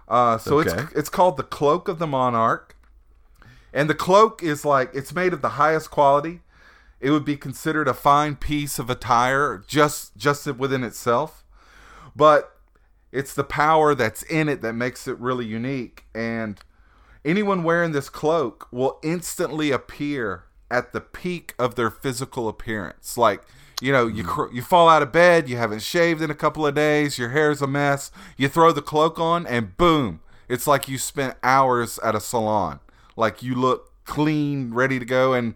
[0.08, 0.84] Uh, so Okay.
[0.84, 2.76] it's it's called the Cloak of the Monarch,
[3.74, 6.42] and the cloak is like it's made of the highest quality.
[7.00, 11.44] It would be considered a fine piece of attire just just within itself,
[12.16, 12.58] but
[13.12, 16.06] it's the power that's in it that makes it really unique.
[16.16, 16.60] And
[17.24, 23.18] anyone wearing this cloak will instantly appear at the peak of their physical appearance.
[23.18, 23.44] Like,
[23.82, 26.66] you know, you cr- you fall out of bed, you haven't shaved in a couple
[26.66, 28.12] of days, your hair's a mess.
[28.36, 32.80] You throw the cloak on, and boom, it's like you spent hours at a salon.
[33.16, 35.34] Like you look clean, ready to go.
[35.34, 35.56] And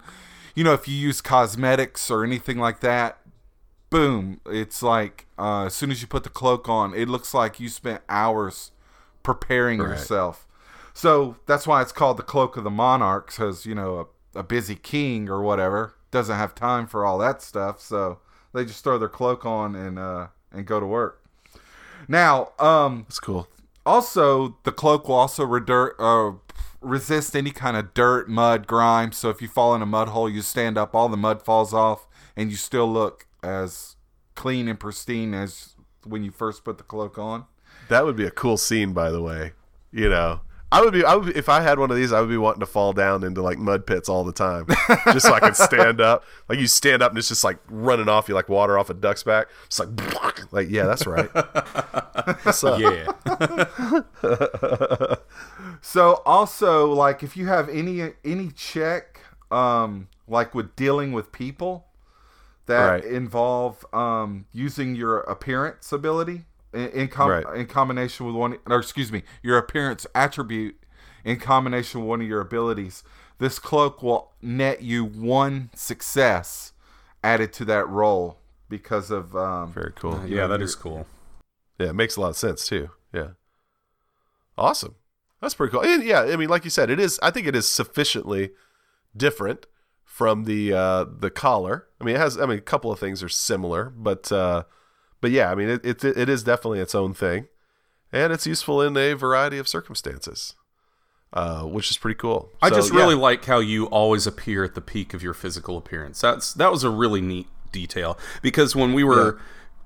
[0.53, 3.19] you know, if you use cosmetics or anything like that,
[3.89, 7.59] boom, it's like uh, as soon as you put the cloak on, it looks like
[7.59, 8.71] you spent hours
[9.23, 10.47] preparing yourself.
[10.93, 14.43] So that's why it's called the cloak of the monarchs, because you know a, a
[14.43, 17.79] busy king or whatever doesn't have time for all that stuff.
[17.81, 18.19] So
[18.53, 21.23] they just throw their cloak on and uh, and go to work.
[22.07, 23.47] Now, um, That's cool.
[23.85, 26.37] also the cloak will also redur- uh,
[26.81, 29.11] resist any kind of dirt, mud, grime.
[29.11, 31.73] So if you fall in a mud hole, you stand up, all the mud falls
[31.73, 33.95] off, and you still look as
[34.35, 37.45] clean and pristine as when you first put the cloak on.
[37.89, 39.53] That would be a cool scene, by the way.
[39.91, 40.41] You know,
[40.71, 41.03] I would be.
[41.03, 42.13] I would be, if I had one of these.
[42.13, 44.67] I would be wanting to fall down into like mud pits all the time,
[45.11, 46.23] just so I could stand up.
[46.47, 48.93] Like you stand up and it's just like running off you like water off a
[48.93, 49.47] duck's back.
[49.65, 49.89] It's like,
[50.53, 51.29] like yeah, that's right.
[52.79, 53.07] Yeah.
[55.81, 59.19] So also like if you have any any check
[59.49, 61.87] um like with dealing with people
[62.67, 63.03] that Right.
[63.03, 67.45] involve um, using your appearance ability in in, com- Right.
[67.55, 70.81] in combination with one, or excuse me, your appearance attribute
[71.23, 73.03] in combination with one of your abilities.
[73.39, 76.73] This cloak will net you one success
[77.23, 78.37] added to that roll
[78.69, 80.23] because of um, Very cool.
[80.27, 81.07] yeah, that is cool.
[81.79, 82.89] Yeah, it makes a lot of sense too.
[83.13, 83.29] Yeah.
[84.57, 84.95] Awesome.
[85.41, 85.81] That's pretty cool.
[85.83, 87.19] And yeah, I mean, like you said, it is.
[87.23, 88.51] I think it is sufficiently
[89.17, 89.65] different
[90.03, 91.87] from the uh, the collar.
[91.99, 92.37] I mean, it has.
[92.37, 94.63] I mean, a couple of things are similar, but uh,
[95.21, 97.47] but yeah, I mean, it, it it is definitely its own thing,
[98.11, 100.55] and it's useful in a variety of circumstances,
[101.31, 102.49] uh, which is pretty cool.
[102.61, 102.99] I So, just yeah.
[102.99, 106.19] really like how you always appear at the peak of your physical appearance.
[106.19, 109.39] That's that was a really neat detail because when we were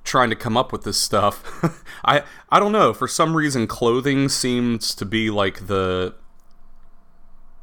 [0.04, 1.44] trying to come up with this stuff,
[2.06, 6.16] I I don't know for some reason clothing seems to be like the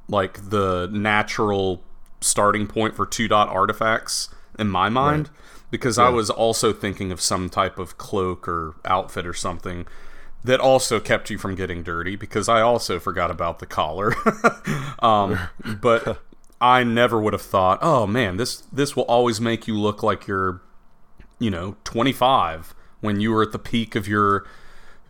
[0.09, 1.83] like the natural
[2.21, 5.31] starting point for two dot artifacts in my mind
[5.73, 9.87] because I was also thinking of some type of cloak or outfit or something
[10.45, 14.15] that also kept you from getting dirty because I also forgot about the collar.
[15.01, 15.39] um,
[15.81, 16.21] but
[16.61, 20.27] I never would have thought, oh man, this this will always make you look like
[20.27, 20.61] you're,
[21.39, 24.47] you know, 25 when you were at the peak of your,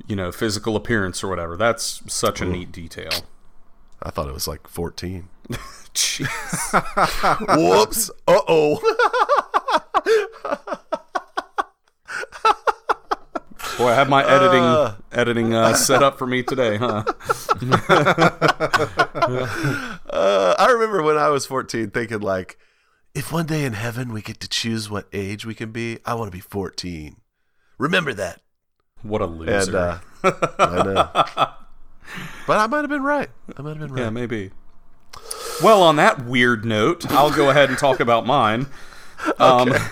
[0.07, 1.57] you know, physical appearance or whatever.
[1.57, 3.11] That's such a neat detail.
[4.01, 5.29] I thought it was like fourteen.
[5.95, 6.29] Jeez.
[7.59, 8.11] Whoops.
[8.29, 9.39] Uh oh.
[13.79, 17.05] Boy, I have my editing editing uh, set up for me today, huh?
[20.13, 22.59] Uh, I remember when I was 14 thinking like,
[23.15, 26.13] if one day in heaven we get to choose what age we can be, I
[26.15, 27.17] want to be 14.
[27.79, 28.43] Remember that.
[29.03, 29.53] What a loser.
[29.53, 29.99] And uh,
[30.59, 31.09] I know.
[32.47, 33.31] But I might have been right.
[33.57, 34.03] I might have been right.
[34.03, 34.51] Yeah, maybe.
[35.63, 38.67] Well, on that weird note, I'll go ahead and talk about mine.
[39.39, 39.73] Um,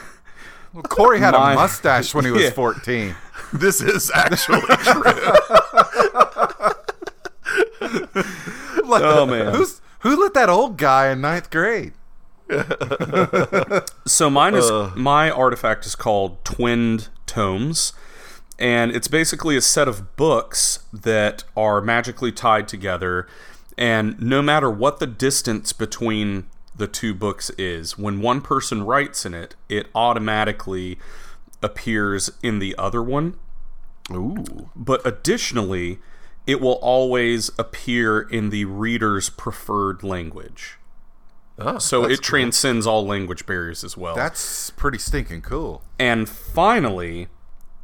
[0.72, 2.50] Well, Corey had My- a mustache when he was Yeah.
[2.50, 3.16] 14.
[3.52, 5.02] This is actually true.
[8.84, 9.54] Like, Oh, man.
[9.54, 11.92] who's who let that old guy in ninth grade?
[14.06, 17.92] So mine is my artifact is called Twinned Tomes,
[18.58, 23.26] and it's basically a set of books that are magically tied together.
[23.78, 26.46] And no matter what the distance between
[26.80, 30.98] the two books is, when one person writes in it, it automatically
[31.62, 33.38] appears in the other one.
[34.10, 34.70] Ooh.
[34.74, 36.00] But additionally,
[36.46, 40.78] it will always appear in the reader's preferred language.
[41.58, 44.16] Oh, So it transcends all language barriers as well.
[44.16, 45.82] That's pretty stinking cool.
[45.98, 47.28] And finally,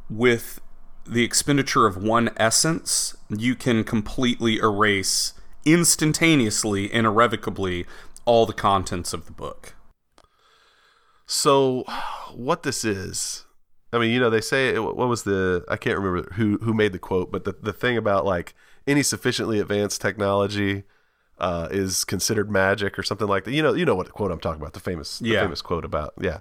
[0.09, 0.59] with
[1.05, 5.33] the expenditure of one essence, you can completely erase
[5.63, 7.85] instantaneously and irrevocably
[8.27, 9.73] all the contents of the book.
[11.25, 11.83] So,
[12.33, 13.45] what this is,
[13.91, 16.91] I mean, you know, they say what was the I can't remember who who made
[16.91, 18.53] the quote, but the the thing about like
[18.85, 20.83] any sufficiently advanced technology
[21.39, 23.53] uh, is considered magic or something like that.
[23.53, 26.13] You know, you know what quote I'm talking about, the famous the famous quote about
[26.19, 26.39] yeah.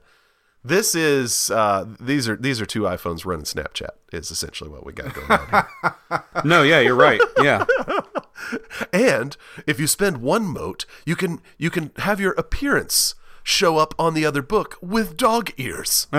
[0.64, 3.91] This is uh, these are these are two iPhones running Snapchat.
[4.12, 6.24] Is essentially what we got going on here.
[6.45, 7.20] No, yeah, you're right.
[7.41, 7.64] Yeah.
[8.93, 13.95] And if you spend one mote, you can you can have your appearance show up
[13.99, 16.07] on the other book with dog ears.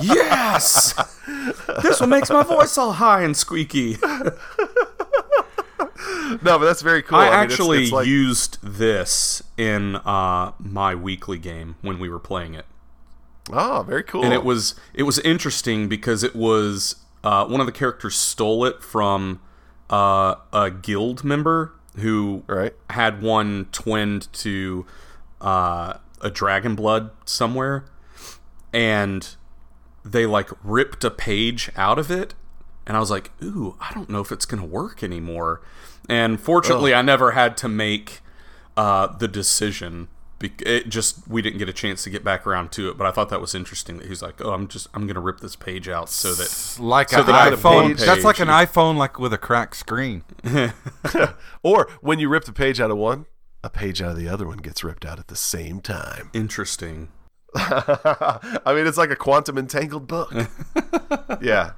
[0.00, 0.94] yes!
[1.82, 3.96] this one makes my voice all high and squeaky.
[6.42, 7.18] No, but that's very cool.
[7.18, 12.08] I, mean, it's- actually it's like- used this in uh, my weekly game when we
[12.08, 12.66] were playing it.
[13.52, 14.24] Oh, very cool.
[14.24, 18.64] and it was it was interesting because it was uh, one of the characters stole
[18.64, 19.38] it from
[19.90, 22.74] uh, a guild member who Right.
[22.90, 24.84] had one twinned to
[25.40, 27.84] uh, a dragon blood somewhere,
[28.72, 29.36] and
[30.04, 32.34] they like ripped a page out of it,
[32.86, 35.60] and I was like, "Ooh, I don't know if it's gonna work anymore."
[36.08, 38.20] And fortunately, I never had to make
[38.76, 40.08] uh, the decision.
[40.48, 43.06] Be- It just we didn't get a chance to get back around to it, but
[43.06, 45.56] I thought that was interesting that he's like, "Oh, I'm just I'm gonna rip this
[45.56, 47.88] page out so that Like So an they got a iPhone.
[47.96, 47.98] page.
[48.06, 50.24] That's like an iPhone, like with a cracked screen.
[51.62, 53.26] or when you rip the page out of one,
[53.62, 56.30] a page out of the other one gets ripped out at the same time.
[56.32, 57.08] interesting."
[57.56, 60.32] I mean, it's like a quantum entangled book.
[61.40, 61.72] yeah.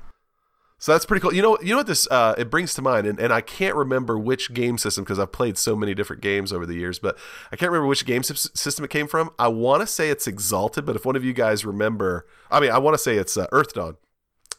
[0.79, 1.33] So that's pretty cool.
[1.33, 3.75] You know, you know what this uh, it brings to mind, and, and I can't
[3.75, 7.17] remember which game system because I've played so many different games over the years, but
[7.51, 9.31] I can't remember which game sys- system it came from.
[9.39, 12.71] I want to say it's Exalted, but if one of you guys remember, I mean,
[12.71, 13.97] I want to say it's uh, Earth Dawn.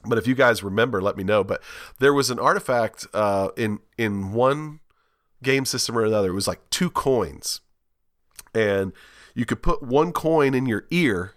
[0.05, 1.43] But if you guys remember, let me know.
[1.43, 1.61] But
[1.99, 4.79] there was an artifact uh, in in one
[5.43, 6.29] game system or another.
[6.29, 7.61] It was like two coins,
[8.55, 8.91] and
[9.35, 11.35] you could put one coin in your ear,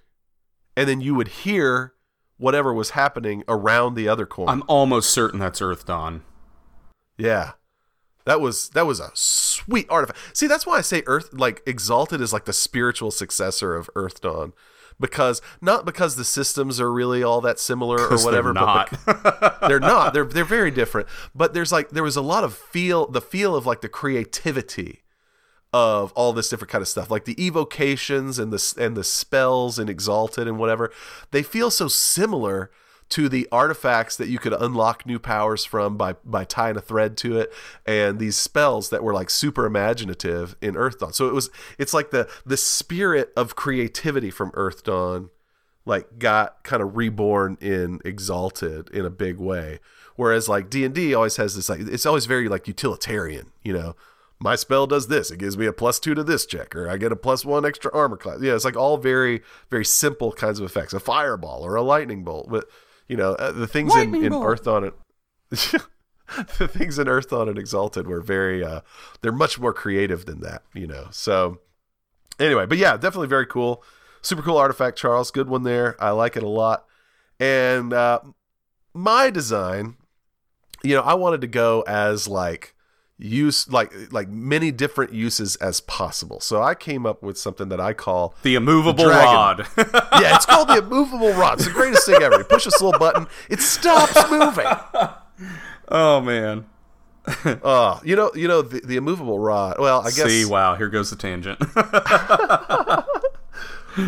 [0.74, 1.92] and then you would hear
[2.40, 4.48] whatever was happening around the other coin.
[4.48, 6.22] I'm almost certain that's Earth Dawn.
[7.16, 7.52] Yeah.
[8.24, 10.36] That was that was a sweet artifact.
[10.36, 14.20] See, that's why I say Earth like Exalted is like the spiritual successor of Earth
[14.20, 14.52] Dawn.
[14.98, 18.98] Because not because the systems are really all that similar or whatever, they're not.
[19.06, 20.12] but they're not.
[20.12, 21.08] They're they're very different.
[21.34, 25.02] But there's like there was a lot of feel the feel of like the creativity
[25.72, 29.78] of all this different kind of stuff like the evocations and the and the spells
[29.78, 30.90] and exalted and whatever
[31.30, 32.70] they feel so similar
[33.10, 37.16] to the artifacts that you could unlock new powers from by by tying a thread
[37.16, 37.52] to it
[37.84, 41.12] and these spells that were like super imaginative in Earth Dawn.
[41.12, 45.30] So it was it's like the the spirit of creativity from Earth Dawn
[45.84, 49.80] like got kind of reborn in exalted in a big way.
[50.14, 53.96] Whereas like d&d always has this like it's always very like utilitarian you know
[54.40, 55.30] my spell does this.
[55.30, 57.64] It gives me a plus two to this check or i get a plus one
[57.64, 58.38] extra armor class.
[58.40, 60.92] Yeah it's like all very very simple kinds of effects.
[60.92, 62.66] A fireball or a lightning bolt but
[63.06, 64.94] you know uh, the things in, in Earth Dawn it.
[66.58, 68.82] The things in Earth Dawn and exalted were very uh
[69.20, 71.58] they're much more creative than that you know so
[72.38, 73.82] anyway but yeah definitely very cool.
[74.22, 75.30] Super cool artifact charles.
[75.32, 75.96] Good one there.
[76.02, 76.86] I like it a lot.
[77.40, 78.20] And uh
[78.94, 79.96] my design
[80.82, 82.74] you know i wanted to go as like
[83.22, 87.78] use like like many different uses as possible so i came up with something that
[87.78, 89.34] i call The immovable dragon.
[89.34, 89.66] rod.
[90.22, 92.98] yeah it's called the immovable rod it's the greatest thing ever you push this little
[92.98, 94.66] button it stops moving
[95.88, 96.64] oh man.
[97.62, 100.88] uh you know you know the, the immovable rod well i guess See, wow, here
[100.88, 101.58] goes the tangent.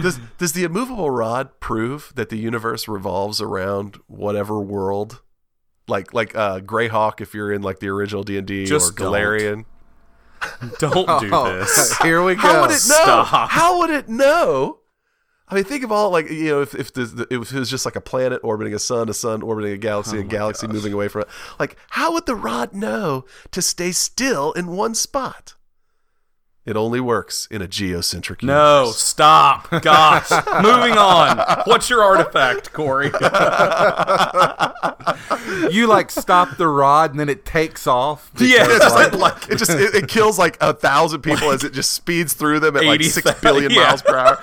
[0.01, 5.21] does does the immovable rod prove that the universe revolves around whatever world
[5.89, 9.67] like like uh greyhawk if you're in like the original d&d or Just don't.
[10.81, 11.97] Don't do Oh, this.
[12.03, 12.41] here we go.
[12.41, 13.03] How would it know?
[13.05, 13.51] Stop.
[13.51, 14.81] How would it know?
[15.49, 17.85] I mean, think of all like you know, if if, the, if it was just
[17.85, 21.09] like a planet orbiting a sun, a sun orbiting a galaxy, a galaxy moving away
[21.09, 21.29] from it.
[21.61, 25.55] Like, how would the rod know to stay still in one spot?
[26.65, 28.87] It only works in a geocentric universe.
[28.87, 29.69] No, stop.
[29.83, 30.31] Gosh.
[30.63, 31.63] Moving on.
[31.67, 33.11] What's your artifact, Corey?
[35.71, 38.31] You like stop the rod and then it takes off.
[38.39, 41.63] Yeah, It's just like, like, it just it, it kills like a thousand people as
[41.63, 43.85] it just speeds through them at like six billion yeah.
[43.85, 44.43] miles per hour.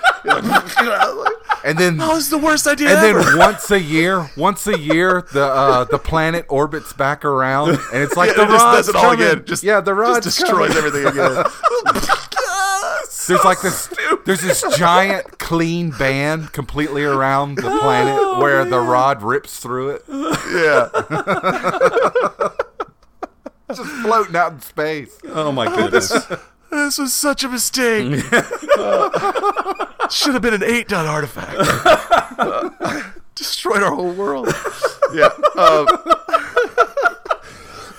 [1.62, 3.22] You're and then oh, this is the worst idea and ever.
[3.22, 8.02] then once a year, once a year, the uh, the planet orbits back around, and
[8.02, 9.44] it's like Yeah, the it rod's does it all again.
[9.44, 11.44] Just yeah, the rod just destroys everything again.
[13.28, 13.88] There's like this.
[14.24, 19.90] There's this giant clean band completely around the planet Oh, where the rod rips through
[19.90, 20.88] it, yeah.
[23.68, 25.16] just floating out in space.
[25.28, 26.08] Oh my goodness.
[26.72, 28.22] This was such a mistake.
[30.10, 31.56] Should have been an eight dot artifact.
[33.34, 34.48] Destroyed our whole world.
[35.14, 35.28] Yeah.
[35.56, 35.86] Um,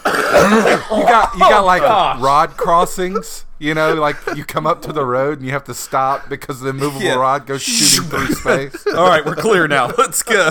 [0.03, 2.19] You got you got like gosh.
[2.21, 3.45] rod crossings.
[3.59, 6.61] You know, like you come up to the road and you have to stop because
[6.61, 7.15] the movable Yeah.
[7.15, 8.85] rod goes shooting through space.
[8.95, 9.87] All right, we're clear now.
[9.97, 10.49] Let's go.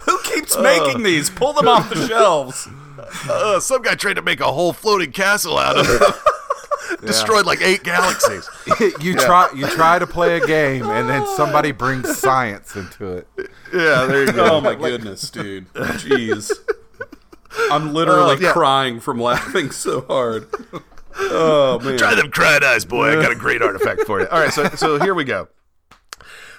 [0.00, 1.30] Who keeps making these?
[1.30, 2.68] Pull them off the shelves.
[3.30, 6.02] uh, some guy tried to make a whole floating castle out of it.
[7.04, 8.48] Destroyed like eight galaxies.
[9.00, 13.28] you try you try to play a game and then somebody brings science into it.
[13.72, 14.44] Yeah, there you go.
[14.56, 15.72] Oh my goodness, dude.
[15.74, 16.52] Jeez.
[17.70, 18.52] I'm uh, literally Oh, yeah.
[18.52, 20.46] crying from laughing so hard.
[21.14, 21.98] Oh man.
[21.98, 23.18] Try them crying eyes, boy.
[23.18, 24.28] I got a great artifact for you.
[24.28, 25.48] All right, so so here we go.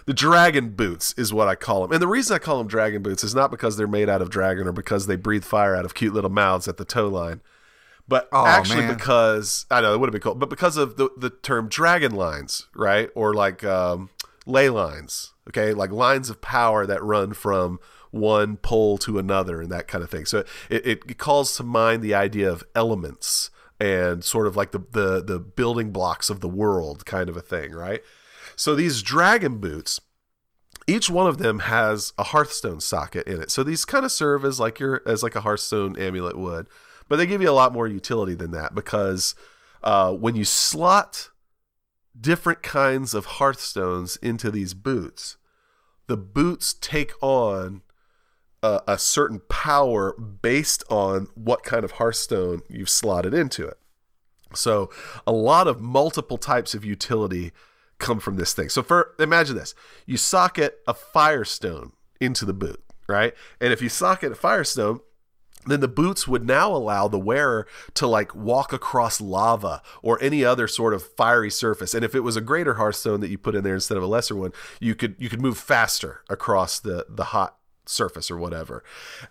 [0.05, 1.93] The dragon boots is what I call them.
[1.93, 4.29] And the reason I call them dragon boots is not because they're made out of
[4.29, 7.39] dragon or because they breathe fire out of cute little mouths at the toe line,
[8.07, 8.95] but Oh, actually man.
[8.95, 12.13] because I know it would have been cool, but because of the, the term dragon
[12.13, 13.09] lines, right?
[13.15, 14.09] Or like um,
[14.45, 15.73] ley lines, okay?
[15.73, 17.79] Like lines of power that run from
[18.11, 20.25] one pole to another and that kind of thing.
[20.25, 20.39] So
[20.69, 23.49] it, it, it calls to mind the idea of elements
[23.79, 27.41] and sort of like the, the the building blocks of the world kind of a
[27.41, 28.01] thing, right?
[28.55, 29.99] So these dragon boots,
[30.85, 33.49] each one of them has a Hearthstone socket in it.
[33.49, 36.67] So these kind of serve as like your as like a Hearthstone amulet would,
[37.07, 39.35] but they give you a lot more utility than that because
[39.83, 41.29] uh, when you slot
[42.19, 45.37] different kinds of Hearthstones into these boots,
[46.07, 47.81] the boots take on
[48.61, 53.77] a, a certain power based on what kind of Hearthstone you've slotted into it.
[54.55, 54.89] So
[55.25, 57.51] a lot of multiple types of utility
[57.97, 58.69] come from this thing.
[58.69, 59.73] So for imagine this.
[60.05, 63.33] You socket a firestone into the boot, right?
[63.59, 64.99] And if you socket a firestone,
[65.65, 70.43] then the boots would now allow the wearer to like walk across lava or any
[70.43, 73.55] other sort of fiery surface and if it was a greater hearthstone that you put
[73.55, 77.05] in there instead of a lesser one you could you could move faster across the
[77.09, 78.83] the hot surface or whatever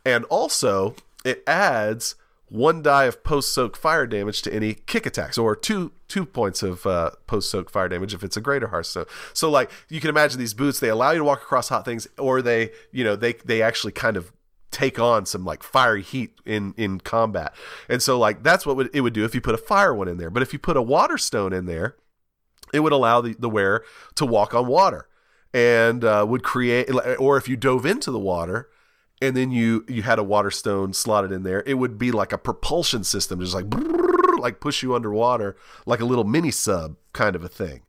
[0.05, 2.14] and also it adds
[2.53, 6.62] one die of post soak fire damage to any kick attacks, or two two points
[6.62, 9.07] of uh, post soak fire damage if it's a greater Hearthstone.
[9.33, 12.07] So like you can imagine these boots, they allow you to walk across hot things,
[12.18, 14.33] or they you know they they actually kind of
[14.73, 17.55] take on some like fiery heat in in combat.
[17.89, 20.16] And so like that's what it would do if you put a fire one in
[20.16, 20.31] there.
[20.31, 21.97] But if you put a water stone in there,
[22.73, 23.85] it would allow the, the wearer
[24.16, 25.09] to walk on water
[25.55, 28.68] and uh, would create or if you dove into the water
[29.20, 32.33] and then you you had a water stone slotted in there, it would be like
[32.33, 33.66] a propulsion system, just like
[34.39, 35.57] like push you underwater,
[35.87, 37.83] like a little mini sub kind of a thing.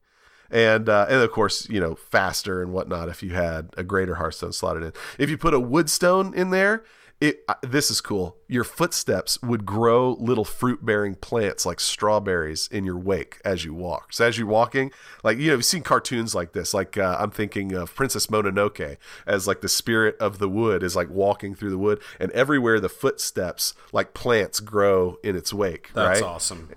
[0.53, 4.15] And uh, and of course, you know, faster and whatnot if you had a greater
[4.15, 4.93] Hearthstone slotted in.
[5.17, 6.83] If you put a wood stone in there,
[7.19, 8.37] it, uh, this is cool.
[8.47, 13.73] Your footsteps would grow little fruit bearing plants like strawberries in your wake as you
[13.73, 14.13] walk.
[14.13, 14.91] So as you're walking,
[15.23, 16.71] like you know, you've seen cartoons like this.
[16.71, 20.95] Like uh, I'm thinking of Princess Mononoke as like the spirit of the wood is
[20.95, 25.89] like walking through the wood, and everywhere the footsteps like plants grow in its wake.
[25.95, 26.29] That's right?
[26.29, 26.67] awesome.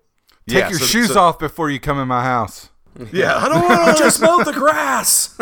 [0.49, 2.70] Take Yeah, your so- shoes so- off before you come in my house.
[3.13, 5.37] Yeah, I don't want to Just mow the grass.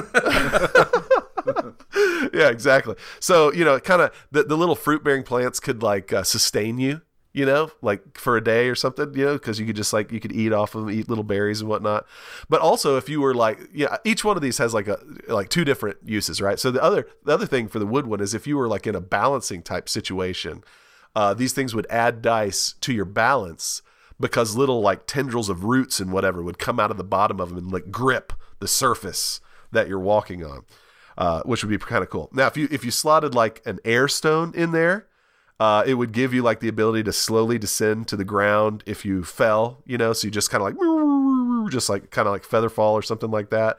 [2.34, 2.96] yeah, exactly.
[3.20, 6.78] So you know, kind of the, the little fruit bearing plants could like uh, sustain
[6.78, 7.02] you,
[7.32, 10.12] you know, like for a day or something, you know, because you could just like
[10.12, 12.06] you could eat off of them, eat little berries and whatnot.
[12.48, 14.98] But also, if you were like, yeah, each one of these has like a
[15.28, 16.58] like two different uses, right?
[16.58, 18.86] So the other the other thing for the wood one is if you were like
[18.86, 20.62] in a balancing type situation,
[21.14, 23.82] uh, these things would add dice to your balance
[24.20, 27.50] because little like tendrils of roots and whatever would come out of the bottom of
[27.50, 29.40] them and like grip the surface
[29.72, 30.64] that you're walking on,
[31.18, 32.30] uh, which would be kind of cool.
[32.32, 35.06] Now, if you if you slotted like an air stone in there,
[35.60, 39.04] uh, it would give you like the ability to slowly descend to the ground if
[39.04, 42.44] you fell, you know, so you just kind of like just like kind of like
[42.44, 43.78] feather fall or something like that.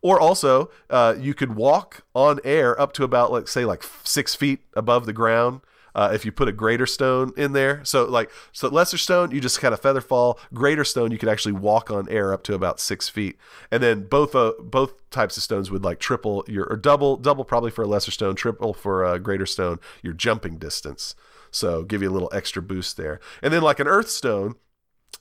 [0.00, 4.34] Or also, uh, you could walk on air up to about like say like six
[4.34, 5.60] feet above the ground.
[5.94, 9.40] Uh, if you put a greater stone in there, so like so lesser stone, you
[9.40, 10.38] just kind of feather fall.
[10.54, 13.36] Greater stone, you could actually walk on air up to about six feet,
[13.70, 17.44] and then both uh, both types of stones would like triple your or double double
[17.44, 21.14] probably for a lesser stone, triple for a greater stone your jumping distance.
[21.50, 24.54] So give you a little extra boost there, and then like an earth stone,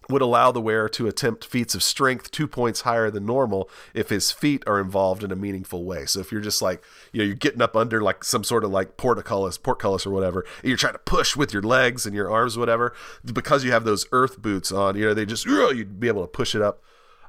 [0.10, 4.10] would allow the wearer to attempt feats of strength two points higher than normal if
[4.10, 6.06] his feet are involved in a meaningful way.
[6.06, 8.72] So if you're just like, you know, you're getting up under like some sort of
[8.72, 12.58] like portcullis, portcullis or whatever, you're trying to push with your legs and your arms,
[12.58, 16.24] whatever, because you have those earth boots on, you know, they just, you'd be able
[16.24, 16.82] to push it up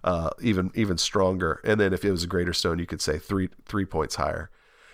[0.04, 1.60] uh, even even stronger.
[1.64, 4.50] And then if it was a greater stone, you could say three three points higher.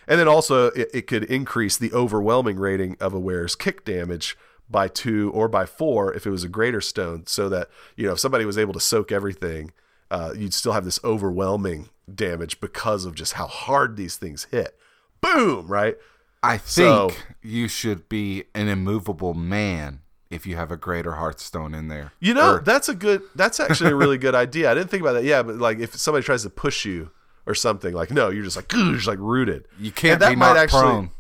[0.07, 4.37] And then also it, it could increase the overwhelming rating of a wearer's kick damage
[4.71, 8.13] by two or by four if it was a greater stone, so that you know
[8.13, 9.73] if somebody was able to soak everything,
[10.11, 14.77] uh, you'd still have this overwhelming damage because of just how hard these things hit.
[15.21, 15.67] Boom!
[15.67, 15.97] Right?
[16.43, 20.01] I So- think you should be an immovable man
[20.31, 22.13] if you have a greater Hearthstone in there.
[22.21, 23.23] You know Or- that's a good.
[23.35, 24.71] That's actually a really good idea.
[24.71, 25.25] I didn't think about that.
[25.25, 27.11] Yeah, but like if somebody tries to push you
[27.47, 28.73] or something, like no, you're just like
[29.07, 29.67] like rooted.
[29.81, 31.11] you can't And be knocked prone.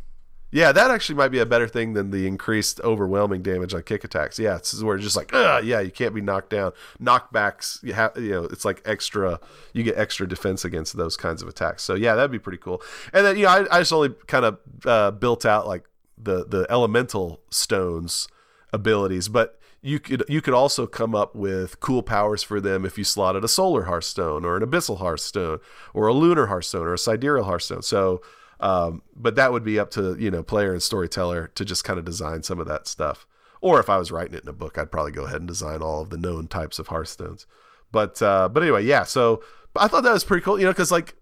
[0.51, 4.03] Yeah, that actually might be a better thing than the increased overwhelming damage on kick
[4.03, 4.38] attacks.
[4.38, 6.72] Yeah, this is where it's just like, Ugh, yeah, you can't be knocked down.
[7.01, 9.40] Knockbacks, you have, you know, it's like extra.
[9.74, 11.82] You get extra defense against those kinds of attacks.
[11.82, 12.82] So yeah, that'd be pretty cool.
[13.12, 15.84] And then you know, I, I just only kind of uh, built out like
[16.16, 18.28] the the elemental stones
[18.72, 22.99] abilities, but you could you could also come up with cool powers for them if
[22.99, 25.61] you slotted a solar hearthstone or an abyssal hearthstone
[25.94, 27.82] or a lunar hearthstone or a sidereal hearthstone.
[27.82, 28.20] So
[28.61, 31.99] um, but that would be up to you know player and storyteller to just kind
[31.99, 33.27] of design some of that stuff.
[33.61, 35.83] Or if I was writing it in a book, I'd probably go ahead and design
[35.83, 37.45] all of the known types of hearthstones.
[37.91, 39.03] But uh, but anyway, yeah.
[39.05, 39.43] So
[39.75, 41.15] I thought that was pretty cool, you know, because like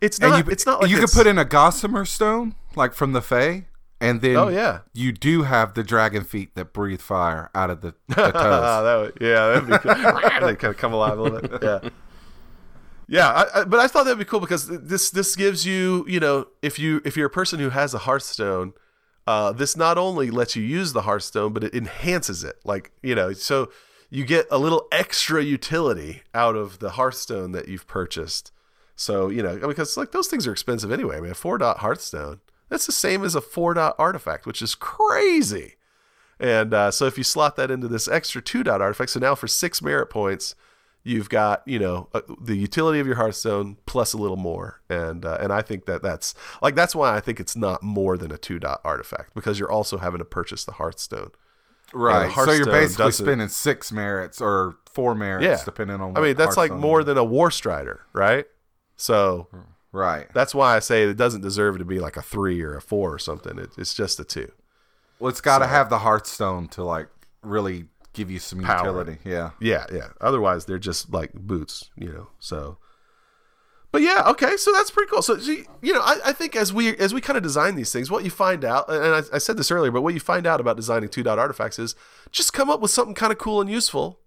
[0.00, 3.12] it's not you, it's not like you could put in a Gossamer stone, like from
[3.12, 3.66] the Fae,
[4.00, 4.80] and then Oh, yeah.
[4.92, 8.32] you do have the dragon feet that breathe fire out of the, the toes.
[8.32, 9.94] that would, yeah, that'd be cool.
[10.48, 11.62] they kind of come alive a little bit.
[11.62, 11.88] Yeah.
[13.06, 16.20] Yeah, I, I, but I thought that'd be cool because this this gives you, you
[16.20, 18.72] know, if you if you're a person who has a Hearthstone,
[19.26, 22.56] uh, this not only lets you use the Hearthstone, but it enhances it.
[22.64, 23.70] Like you know, so
[24.10, 28.52] you get a little extra utility out of the Hearthstone that you've purchased.
[28.96, 31.18] So you know, because like those things are expensive anyway.
[31.18, 34.62] I mean, a four dot Hearthstone that's the same as a four dot artifact, which
[34.62, 35.74] is crazy.
[36.40, 39.34] And uh, so if you slot that into this extra two dot artifact, so now
[39.34, 40.54] for six merit points,
[41.04, 45.24] you've got you know uh, the utility of your Hearthstone plus a little more, and
[45.24, 48.32] uh, and I think that that's like that's why I think it's not more than
[48.32, 51.30] a two dot artifact because you're also having to purchase the Hearthstone
[51.94, 52.32] Right.
[52.32, 55.64] So you're basically spending six merits or four merits, Yeah.
[55.64, 56.16] depending on.
[56.16, 57.06] I mean, that's like more is.
[57.06, 58.46] than a War Strider, right?
[58.96, 59.48] So
[59.92, 60.26] right.
[60.34, 63.14] that's why I say it doesn't deserve to be like a three or a four
[63.14, 63.58] or something.
[63.58, 64.50] It, it's just a two.
[65.18, 67.08] Well, it's got to have the Hearthstone to like
[67.42, 67.84] really
[68.14, 68.86] give you some Power.
[68.86, 69.18] utility.
[69.24, 69.50] Yeah.
[69.60, 70.08] Yeah, yeah.
[70.20, 72.28] Otherwise, they're just like boots, you know.
[72.38, 72.78] So,
[73.92, 74.56] but yeah, okay.
[74.56, 75.22] So that's pretty cool.
[75.22, 78.10] So you know, I, I think as we as we kind of design these things,
[78.10, 80.60] what you find out, and I, I said this earlier, but what you find out
[80.60, 81.94] about designing two dot artifacts is
[82.32, 84.18] just come up with something kind of cool and useful,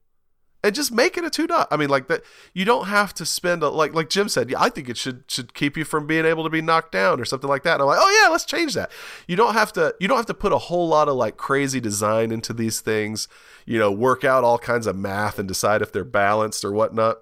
[0.64, 1.68] and just make it a two dot.
[1.70, 2.24] I mean, like that.
[2.54, 4.54] You don't have to spend a, like like Jim said.
[4.56, 7.26] I think it should should keep you from being able to be knocked down or
[7.26, 7.74] something like that.
[7.74, 8.92] And I'm like, oh yeah, let's change that.
[9.28, 9.96] You don't have to.
[10.00, 13.28] You don't have to put a whole lot of like crazy design into these things.
[13.66, 17.18] You know, work out all kinds of math and decide if they're balanced or whatnot.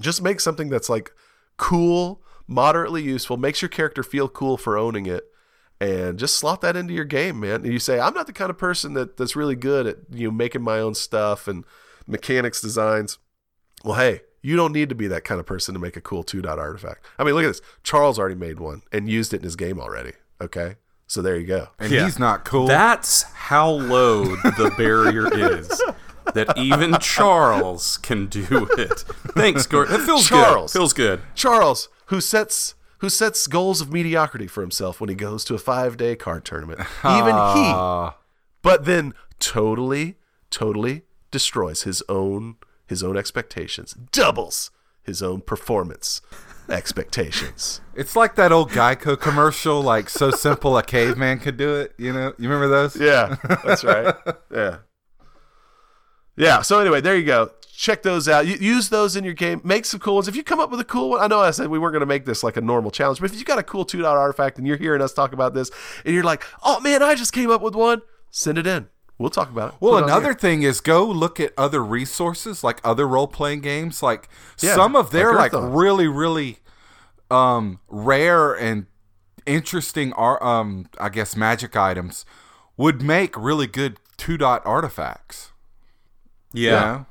[0.00, 1.12] Just make something that's like
[1.56, 5.24] cool, moderately useful, makes your character feel cool for owning it,
[5.80, 7.62] and just slot that into your game, man.
[7.64, 10.28] And you say, I'm not the kind of person that that's really good at you
[10.28, 11.64] know making my own stuff and
[12.06, 13.18] mechanics designs.
[13.84, 16.22] Well, hey, you don't need to be that kind of person to make a cool
[16.22, 17.04] two dot artifact.
[17.18, 17.60] I mean, look at this.
[17.82, 20.12] Charles already made one and used it in his game already.
[20.40, 20.76] Okay,
[21.06, 21.68] so there you go.
[21.78, 22.04] And Yeah.
[22.04, 22.66] he's not cool.
[22.66, 25.82] That's how low the barrier is.
[26.34, 29.00] That even Charles can do it.
[29.36, 29.94] Thanks, Gordon.
[30.00, 30.72] It feels Charles.
[30.72, 30.78] good.
[30.78, 31.20] Feels good.
[31.34, 35.58] Charles, who sets who sets goals of mediocrity for himself when he goes to a
[35.58, 36.80] five day card tournament.
[37.04, 38.10] Even he, Uh,
[38.62, 40.16] but then totally,
[40.50, 41.02] totally
[41.36, 42.56] destroys his own
[42.86, 44.70] his own expectations, doubles
[45.02, 46.22] his own performance
[46.70, 47.82] expectations.
[47.94, 51.92] it's like that old Geico commercial, like so simple a caveman could do it.
[51.98, 52.96] You know, you remember those?
[52.96, 54.14] Yeah, that's right.
[54.50, 54.78] Yeah.
[56.38, 56.62] Yeah.
[56.62, 57.50] So anyway, there you go.
[57.76, 58.46] Check those out.
[58.46, 59.60] Use those in your game.
[59.62, 60.28] Make some cool ones.
[60.28, 62.00] If you come up with a cool one, I know I said we weren't going
[62.00, 64.16] to make this like a normal challenge, but if you got a cool two dot
[64.16, 65.70] artifact and you're hearing us talk about this,
[66.06, 68.88] and you're like, "Oh man, I just came up with one," send it in.
[69.18, 69.74] We'll talk about it.
[69.80, 70.34] Well, Put another here.
[70.34, 74.02] thing is go look at other resources, like other role playing games.
[74.02, 74.28] Like
[74.60, 76.58] Yeah, some of their like like, really, really
[77.30, 78.86] um, rare and
[79.46, 82.24] interesting, ar- um, I guess, magic items
[82.76, 85.52] would make really good two dot artifacts.
[86.52, 86.70] Yeah.
[86.70, 87.06] you know?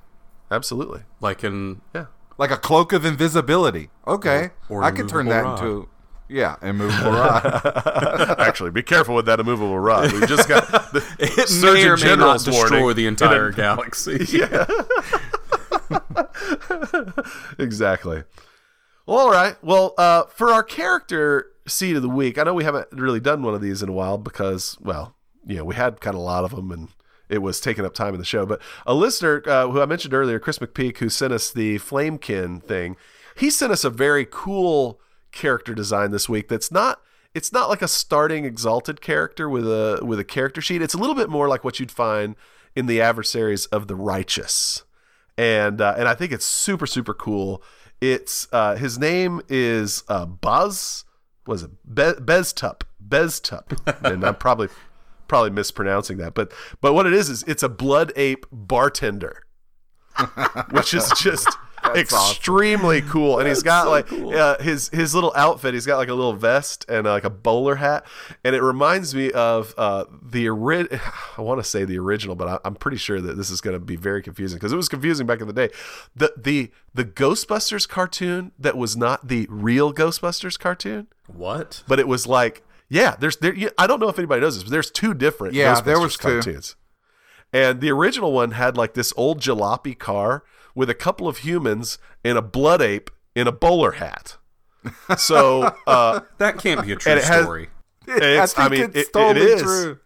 [0.52, 1.02] absolutely.
[1.22, 2.06] Like in Yeah.
[2.38, 3.90] like a cloak of invisibility.
[4.08, 5.60] Okay, Or- or I could turn that rod.
[5.60, 5.90] into
[6.28, 8.36] yeah, immovable rod.
[8.40, 10.12] Actually, be careful with that immovable rod.
[10.12, 12.96] We just got the it may Surgeon or may General's not destroy warning.
[12.98, 14.26] the entire galaxy.
[17.60, 18.24] exactly.
[19.06, 19.56] Well, all right.
[19.64, 23.44] Well, uh, for our character seed of the week, I know we haven't really done
[23.44, 25.16] one of these in a while because, well,
[25.46, 26.90] you know, we had kind of a lot of them and
[27.30, 28.46] it was taking up time in the show.
[28.46, 32.64] But a listener uh, who I mentioned earlier, Chris McPeak, who sent us the Flamekin
[32.64, 32.98] thing,
[33.36, 35.00] he sent us a very cool
[35.36, 36.48] character design this week.
[36.48, 37.02] That's not.
[37.36, 40.82] It's not like a starting exalted character with a with a character sheet.
[40.82, 42.36] It's a little bit more like what you'd find
[42.76, 44.84] in the adversaries of the righteous
[45.38, 47.62] and uh, and I think it's super super cool.
[48.02, 51.06] It's uh, his name is uh, Buzz.
[51.48, 52.82] Was it Be- Beztup?
[53.06, 54.70] Beztup, and I'm probably
[55.28, 59.44] probably mispronouncing that, but but what it is is it's a blood ape bartender,
[60.72, 61.50] which is just
[61.96, 63.40] extremely cool.
[63.40, 65.74] And he's got like uh, his his little outfit.
[65.74, 68.06] He's got like a little vest and uh, like a bowler hat,
[68.44, 70.88] and it reminds me of uh, the ori-
[71.38, 73.76] I want to say the original, but I, I'm pretty sure that this is going
[73.76, 75.70] to be very confusing because it was confusing back in the day.
[76.16, 81.84] The the the Ghostbusters cartoon that was not the real Ghostbusters cartoon, What?
[81.88, 83.16] but it was like yeah.
[83.20, 83.56] There's there.
[83.78, 86.18] I don't know if anybody knows this, but there's two different Yeah, Ghostbusters there was
[86.18, 86.22] two.
[86.28, 86.76] cartoons.
[87.54, 90.44] And the original one had like this old jalopy car
[90.76, 94.38] with a couple of humans and a blood ape in a bowler hat.
[95.18, 97.70] So uh, That can't be a true And it has- story.
[98.08, 99.62] it's, I, think mean, it's it, it totally is.
[99.64, 100.00] true.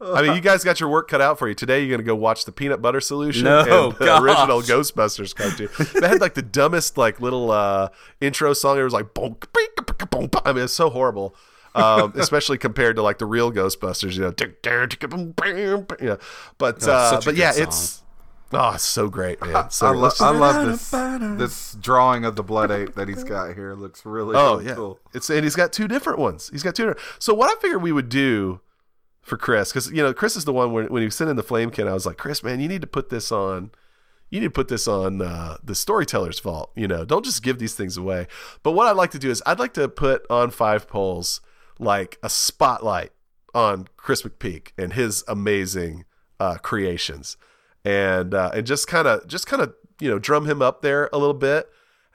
[0.00, 1.54] I mean, you guys got your work cut out for you.
[1.54, 4.22] Today, you're going to go watch the Peanut Butter Solution No, and the gosh.
[4.22, 5.68] original Ghostbusters cartoon.
[6.00, 8.78] They had like the dumbest like little uh, intro song.
[8.78, 10.42] It was like, bonk, beep, bonk, bonk.
[10.44, 11.36] I mean, it's so horrible.
[11.74, 14.32] Um, especially compared to like the real Ghostbusters, you know,
[16.00, 16.16] yeah.
[16.58, 18.02] But Oh, uh, such a but yeah, good it's
[18.56, 19.66] oh, it's so great, man.
[19.70, 20.90] So I, lo- I love this
[21.38, 23.74] this drawing of the blood ape that he's got here.
[23.74, 25.00] Looks really Oh really yeah, cool.
[25.12, 26.48] it's and he's got two different ones.
[26.50, 26.86] He's got two.
[26.86, 28.60] Different, so what I figured we would do
[29.22, 31.42] for Chris, because you know Chris is the one when when he sent in the
[31.42, 33.70] flamekin, I was like, Chris, man, you need to put this on.
[34.30, 36.72] You need to put this on uh, the storyteller's vault.
[36.74, 38.26] You know, don't just give these things away.
[38.62, 41.40] But what I'd like to do is I'd like to put on five polls
[41.78, 43.12] like a spotlight
[43.54, 46.04] on Chris McPeak and his amazing
[46.40, 47.36] uh, creations,
[47.84, 51.08] and uh, and just kind of just kind of you know drum him up there
[51.12, 51.68] a little bit.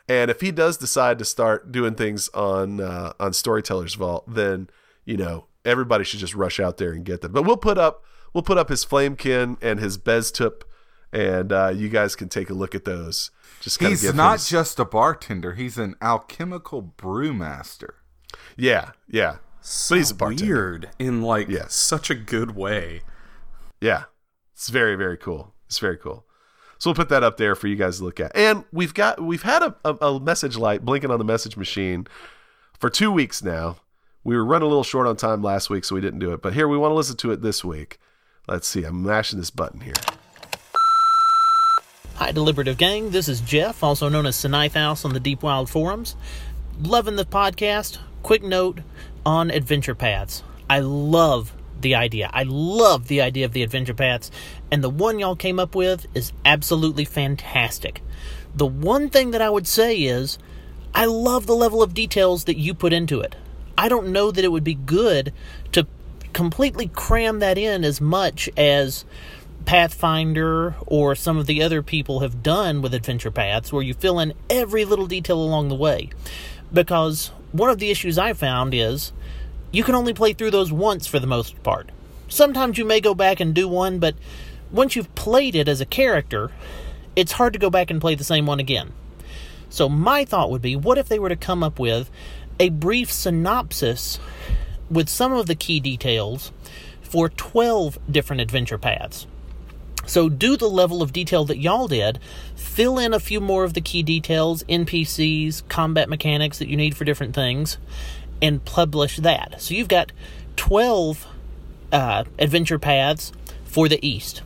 [0.07, 4.69] And if he does decide to start doing things on uh, on Storyteller's Vault, then
[5.05, 7.31] you know everybody should just rush out there and get them.
[7.31, 8.03] But we'll put up
[8.33, 10.61] we'll put up his flamekin and his beztup,
[11.13, 13.29] and uh, you guys can take a look at those.
[13.61, 17.95] Just He's not his- just a bartender; he's an alchemical brewmaster.
[18.57, 19.37] yeah, yeah.
[19.89, 20.45] but he's a bartender.
[20.55, 21.75] Weird in like Yes.
[21.75, 23.01] such a good way.
[23.81, 24.05] Yeah,
[24.53, 25.53] it's very very cool.
[25.69, 26.25] It's very cool.
[26.79, 28.35] So we'll put that up there for you guys to look at.
[28.35, 32.07] And we've got we've had a, a, a message light blinking on the message machine
[32.79, 33.77] for two weeks now.
[34.23, 36.41] We were running a little short on time last week, so we didn't do it.
[36.41, 37.99] But here we want to listen to it this week.
[38.47, 38.83] Let's see.
[38.83, 39.93] I'm mashing this button here.
[42.15, 43.11] Hi, Deliberative Gang.
[43.11, 46.15] This is Jeff, also known as Sinith House on the Deep Wild Forums.
[46.81, 47.99] Loving the podcast.
[48.23, 48.79] Quick note
[49.25, 50.43] on adventure paths.
[50.69, 52.29] I love the idea.
[52.33, 54.31] I love the idea of the adventure paths,
[54.71, 58.01] and the one y'all came up with is absolutely fantastic.
[58.55, 60.37] The one thing that I would say is,
[60.93, 63.35] I love the level of details that you put into it.
[63.77, 65.31] I don't know that it would be good
[65.71, 65.87] to
[66.33, 69.05] completely cram that in as much as
[69.65, 74.19] Pathfinder or some of the other people have done with Adventure Paths, where you fill
[74.19, 76.09] in every little detail along the way.
[76.73, 79.11] Because one of the issues I found is
[79.71, 81.91] you can only play through those once for the most part.
[82.27, 84.15] Sometimes you may go back and do one, but
[84.71, 86.51] once you've played it as a character,
[87.15, 88.93] it's hard to go back and play the same one again.
[89.69, 92.09] So, my thought would be what if they were to come up with
[92.59, 94.19] a brief synopsis
[94.89, 96.51] with some of the key details
[97.01, 99.27] for 12 different adventure paths?
[100.09, 102.17] So do the level of detail that y'all did,
[102.55, 106.97] fill in a few more of the key details, NPCs, combat mechanics that you need
[106.97, 107.77] for different things,
[108.41, 109.61] and publish that.
[109.61, 110.11] So you've got
[110.55, 111.25] 12
[111.91, 113.31] uh, adventure paths
[113.65, 114.41] for the East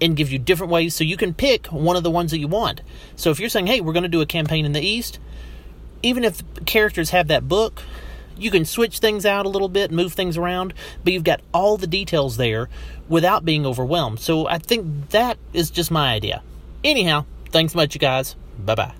[0.00, 2.48] and gives you different ways so you can pick one of the ones that you
[2.48, 2.82] want.
[3.16, 5.18] So if you're saying, hey, we're going to do a campaign in the East,
[6.02, 7.82] even if characters have that book,
[8.36, 11.76] you can switch things out a little bit, move things around, but you've got all
[11.76, 12.68] the details there
[13.08, 14.20] without being overwhelmed.
[14.20, 16.42] So I think that is just my idea.
[16.82, 18.34] Anyhow, thanks much, you guys.
[18.58, 18.92] Bye bye.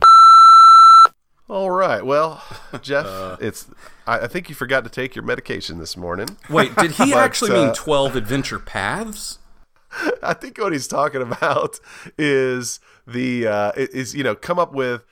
[1.48, 2.04] All right.
[2.04, 2.42] Well,
[2.82, 3.06] Jeff,
[3.40, 3.66] it's.
[4.07, 6.36] I, I think you forgot to take your medication this morning.
[6.50, 9.38] Wait, did he But, actually mean uh, 12 adventure paths?
[10.22, 11.78] I think what he's talking about
[12.18, 15.05] is the uh, is you know come up with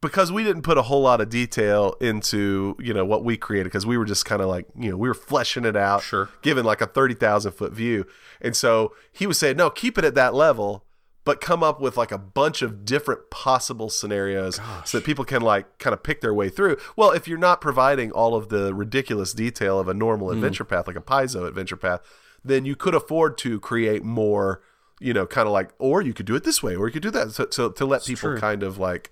[0.00, 3.64] because we didn't put a whole lot of detail into you know what we created
[3.64, 6.28] because we were just kind of like you know we were fleshing it out, Sure.
[6.40, 8.06] given like a thirty thousand foot view,
[8.40, 10.84] and so he was saying no, keep it at that level,
[11.24, 15.40] but come up with like a bunch of different possible scenarios so that people can
[15.40, 16.76] like kind of pick their way through.
[16.96, 20.86] Well, if you're not providing all of the ridiculous detail of a normal adventure path,
[20.86, 22.00] like a Paizo adventure path,
[22.44, 24.62] then you could afford to create more,
[25.00, 27.02] you know, kind of like, or you could do it this way, or you could
[27.02, 28.40] do that so, so to let people true.
[28.40, 29.10] kind of like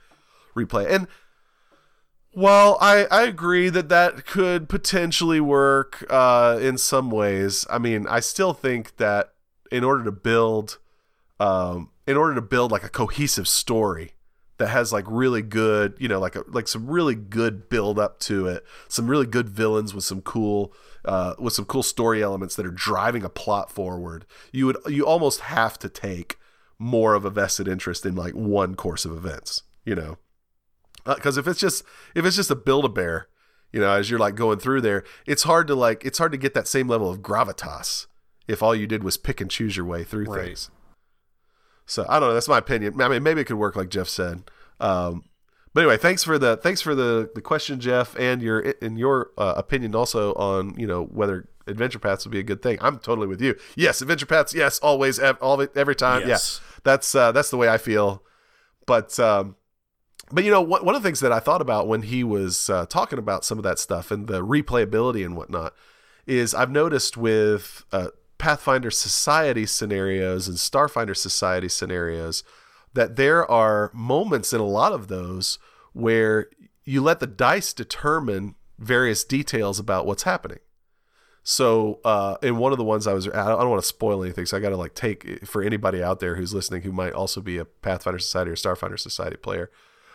[0.57, 0.91] replay.
[0.91, 1.07] And
[2.33, 8.07] while I, I agree that that could potentially work uh, in some ways, I mean,
[8.09, 9.33] I still think that
[9.71, 10.79] in order to build,
[11.39, 14.13] um, in order to build like a cohesive story
[14.59, 18.19] that has like really good, you know, like a, like some really good build up
[18.21, 20.73] to it, some really good villains with some cool,
[21.05, 24.27] uh, with some cool story elements that are driving a plot forward.
[24.53, 26.37] You would you almost have to take
[26.79, 30.19] more of a vested interest in like one course of events, you know
[31.07, 31.83] because if it's just
[32.15, 33.29] if it's just a build a bear
[33.73, 36.39] you know as you're like going through there it's hard to like it's hard to
[36.39, 38.07] get that same level of gravitas
[38.47, 40.49] if all you did was pick and choose your way through Right.
[40.49, 40.71] things
[41.91, 42.34] so i don't know.
[42.34, 43.01] That's my opinion.
[43.01, 44.43] I mean maybe it could work like jeff said.
[44.80, 45.24] Um
[45.72, 49.30] but anyway thanks for the thanks for the the question jeff and your and your
[49.38, 52.78] uh, opinion also on you know whether adventure paths would be a good thing.
[52.80, 53.55] I'm totally with you.
[53.76, 56.26] Yes adventure paths yes always ev- all every time.
[56.26, 56.61] Yes.
[56.62, 58.22] yeah that's uh that's the way i feel.
[58.86, 59.57] But um
[60.32, 62.70] but you know, one one of the things that I thought about when he was
[62.70, 65.74] uh, talking about some of that stuff and the replayability and whatnot
[66.26, 68.09] is I've noticed with uh,
[68.41, 72.43] Pathfinder Society scenarios and Starfinder Society scenarios
[72.95, 75.59] that there are moments in a lot of those
[75.93, 76.49] where
[76.84, 80.59] you let the dice determine various details about what's happening.
[81.43, 84.47] So, uh, in one of the ones I was, I don't, want to spoil anything,
[84.47, 87.43] so I got to like take for anybody out there who's listening who might also
[87.43, 89.70] be a Pathfinder Society or Starfinder Society player.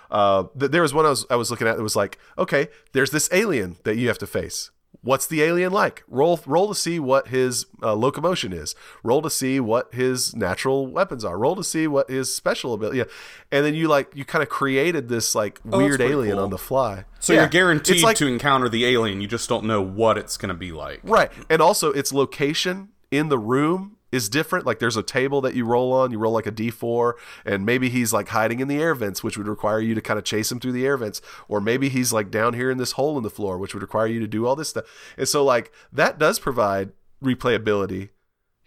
[0.10, 2.70] Uh, th- there was one I was I was looking at that was like, okay,
[2.94, 4.72] there's this alien that you have to face.
[5.06, 6.04] What's the alien like?
[6.08, 8.74] Roll roll to see what his uh, locomotion is.
[9.04, 11.38] Roll to see what his natural weapons are.
[11.38, 12.98] Roll to see what his special ability.
[12.98, 13.04] Yeah.
[13.52, 16.44] And then you like you kind of created this like Oh, weird alien cool.
[16.46, 17.06] on the fly.
[17.20, 17.42] So Yeah.
[17.42, 19.22] you're guaranteed like- to encounter the alien.
[19.22, 21.02] You just don't know what it's going to be like.
[21.04, 21.32] Right.
[21.52, 24.66] And also its location in the room is different.
[24.66, 27.14] Like there's a table that you roll on, you roll like a D4,
[27.46, 30.18] and maybe he's like hiding in the air vents, which would require you to kind
[30.18, 31.22] of chase him through the air vents.
[31.48, 34.08] Or maybe he's like down here in this hole in the floor, which would require
[34.08, 34.86] you to do all this stuff.
[35.18, 36.92] And so like that does provide
[37.24, 38.10] replayability,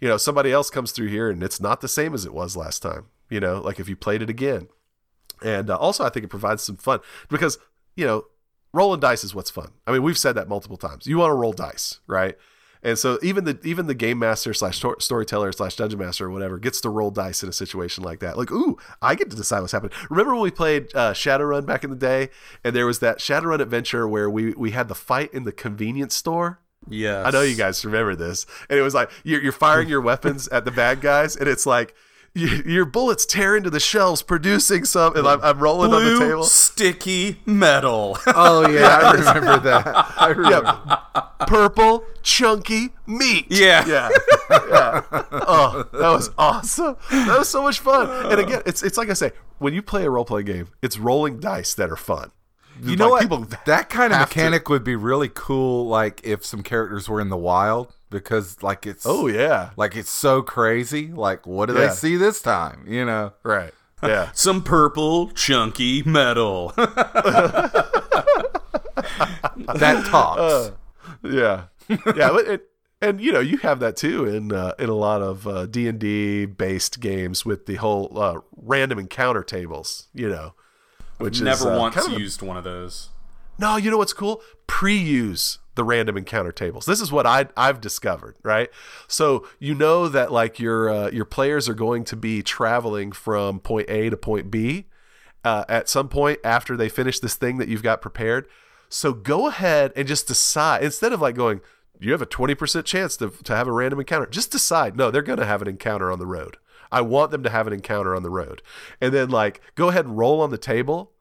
[0.01, 2.57] you know, somebody else comes through here and it's not the same as it was
[2.57, 3.07] last time.
[3.31, 4.69] You know, like if you played it again.
[5.43, 7.59] And uh, also, I think it provides some fun because,
[7.95, 8.25] you know,
[8.73, 9.73] rolling dice is what's fun.
[9.87, 11.07] I mean, we've said that multiple times.
[11.07, 12.37] You want to roll dice, right?
[12.83, 16.59] And so even the even the game master slash storyteller slash dungeon master or whatever
[16.59, 18.39] gets to roll dice in a situation like that.
[18.39, 19.93] Like, ooh, I get to decide what's happening.
[20.11, 22.31] Remember when we played uh, Shadowrun back in the day,
[22.63, 26.15] and there was that Shadowrun adventure where we we had the fight in the convenience
[26.15, 26.61] store.
[26.89, 30.01] Yeah, I know you guys remember this, and it was like you're, you're firing your
[30.01, 31.95] weapons at the bad guys, and it's like
[32.39, 36.29] your bullets tear into the shelves, producing some, and I'm, I'm rolling on the Blue
[36.29, 36.45] table.
[36.45, 38.17] sticky metal.
[38.27, 39.87] Oh yeah, I remember that.
[40.17, 40.81] I remember.
[41.15, 43.47] Yeah, purple chunky meat.
[43.51, 43.85] Yeah.
[43.87, 44.09] yeah,
[44.51, 45.03] yeah.
[45.33, 46.97] Oh, that was awesome.
[47.11, 48.31] That was so much fun.
[48.31, 50.99] And again, it's it's like I say, when you play a role playing game, it's
[50.99, 52.31] rolling dice that are fun.
[52.83, 53.23] You know what?
[53.23, 54.37] people that kind of have to.
[54.37, 55.87] mechanic would be really cool.
[55.87, 60.11] Like if some characters were in the wild, because like it's Oh yeah, like it's
[60.11, 61.09] so crazy.
[61.09, 61.89] Like what do Yeah.
[61.89, 62.85] they see this time?
[62.89, 63.73] You know right.
[64.03, 64.31] Yeah.
[64.33, 66.73] Some purple chunky metal.
[66.77, 67.83] that
[70.07, 70.41] talks.
[70.41, 70.71] Uh,
[71.25, 72.69] yeah, yeah, but it,
[73.01, 75.99] and you know you have that too in uh, in a lot of D and
[75.99, 80.09] D based games with the whole uh, random encounter tables.
[80.15, 80.55] You know,
[81.19, 83.11] which Never is, uh, once kind of a- used one of those.
[83.59, 84.41] No, you know what's cool?
[84.67, 86.87] Pre-use the random encounter tables.
[86.87, 88.69] This is what I I've discovered, right?
[89.07, 93.61] So you know that like your uh, your players are going to be traveling from
[93.61, 94.87] point A to point B
[95.45, 98.47] uh, at some point after they finish this thing that you've got prepared.
[98.89, 101.61] So go ahead and just decide instead of like going,
[102.01, 104.27] you have a twenty percent chance to to have a random encounter.
[104.27, 104.97] Just decide.
[104.97, 106.59] No, they're going to have an encounter on the road.
[106.91, 108.63] I want them to have an encounter on the road,
[109.01, 111.13] and then like go ahead and roll on the table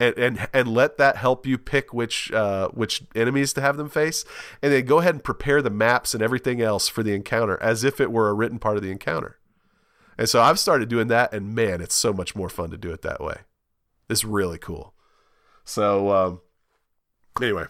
[0.00, 3.88] and and and let that help you pick which uh, which enemies to have them
[3.88, 4.24] face,
[4.62, 7.84] and then go ahead and prepare the maps and everything else for the encounter as
[7.84, 9.38] if it were a written part of the encounter.
[10.16, 12.90] And so I've started doing that, and man, it's so much more fun to do
[12.90, 13.38] it that way.
[14.08, 14.94] It's really cool.
[15.64, 16.40] So um,
[17.40, 17.66] anyway,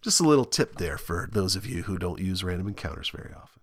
[0.00, 3.34] just a little tip there for those of you who don't use random encounters very
[3.34, 3.60] often.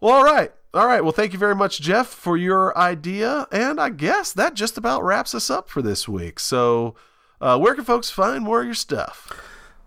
[0.00, 0.52] Well, all right.
[0.72, 1.02] All right.
[1.02, 3.48] Well, thank you very much, Jeff, for your idea.
[3.50, 6.38] And I guess that just about wraps us up for this week.
[6.38, 6.94] So,
[7.40, 9.32] uh, where can folks find more of your stuff?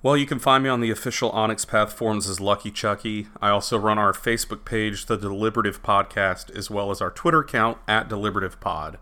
[0.02, 3.28] Well, you can find me on the official Onyx Path forums as Lucky Chucky.
[3.42, 7.78] I also run our Facebook page, The Deliberative Podcast, as well as our Twitter account
[7.88, 9.00] at Deliberative Pod.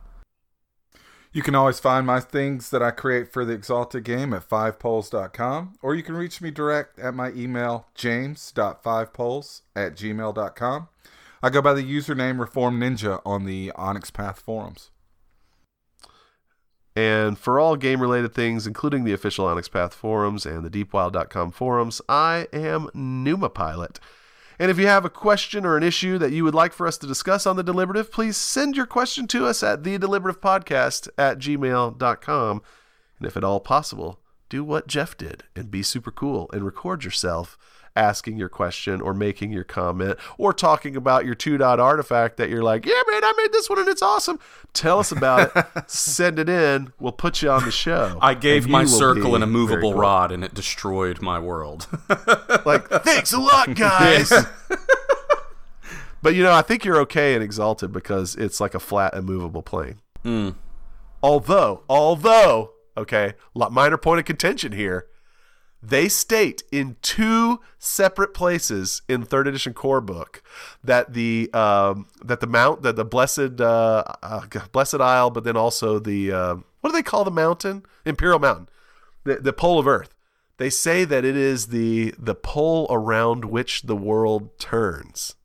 [1.33, 5.73] You can always find my things that I create for the Exalted game at fivepoles.com,
[5.81, 10.87] or you can reach me direct at my email, james.fivepoles at gmail.com.
[11.43, 14.91] I go by the username Reform Ninja on the Onyx Path forums.
[16.95, 21.51] And for all game related things, including the official Onyx Path forums and the deepwild.com
[21.51, 23.99] forums, I am Numa Pilot.
[24.59, 26.99] And if you have a question or an issue that you would like for us
[26.99, 31.09] to discuss on the deliberative, please send your question to us at the deliberative podcast
[31.17, 32.61] at gmail.com.
[33.17, 34.19] And if at all possible,
[34.49, 37.57] do what Jeff did and be super cool and record yourself
[37.95, 42.49] asking your question or making your comment or talking about your two dot artifact that
[42.49, 44.39] you're like, yeah, man, I made this one and it's awesome.
[44.73, 45.65] Tell us about it.
[45.89, 46.93] Send it in.
[46.99, 48.17] We'll put you on the show.
[48.21, 49.99] I gave my circle be an very immovable cool.
[49.99, 51.87] rod, and it destroyed my world.
[52.65, 54.31] Like, thanks a lot, guys.
[56.21, 59.63] but you know, I think you're okay and Exalted because it's like a flat, immovable
[59.63, 59.99] plane.
[60.23, 60.55] Mm.
[61.23, 65.07] Although, although, okay, lo- minor point of contention here.
[65.83, 70.43] They state in two separate places in third edition core book
[70.83, 75.57] that the um, that the mount that the blessed uh, uh, blessed isle, but then
[75.57, 77.83] also the uh, what do they call the mountain?
[78.05, 78.69] Imperial Mountain,
[79.23, 80.13] the the pole of Earth.
[80.57, 85.35] They say that it is the the pole around which the world turns.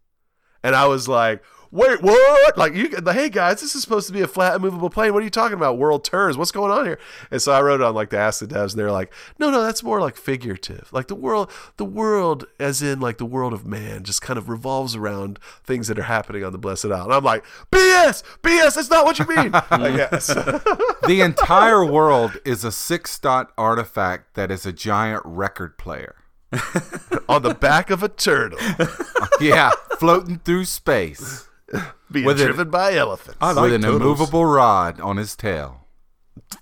[0.63, 2.59] And I was like, wait, what?
[2.59, 5.13] Like, you, the, hey guys, this is supposed to be a flat, immovable plane.
[5.13, 5.79] What are you talking about?
[5.79, 6.37] World turns.
[6.37, 6.99] What's going on here?
[7.31, 9.51] And so I wrote it on like the Ask the Devs, and they're like, no,
[9.51, 10.89] no, that's more like figurative.
[10.93, 14.49] Like the world, the world, as in like the world of man, just kind of
[14.49, 17.05] revolves around things that are happening on the Blessed Isle.
[17.05, 18.75] And I'm like, BS, BS.
[18.75, 19.51] That's not what you mean.
[19.71, 20.27] like, yes.
[20.27, 26.17] The entire world is a six dot artifact that is a giant record player.
[27.29, 28.59] on the back of a turtle,
[29.41, 31.49] Yeah, floating through space
[32.11, 33.39] being With it- driven by elephants.
[33.41, 35.87] with an immovable rod on his tail.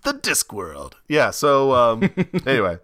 [0.02, 0.94] the Discworld.
[1.08, 2.10] Yeah so um
[2.46, 2.78] anyway.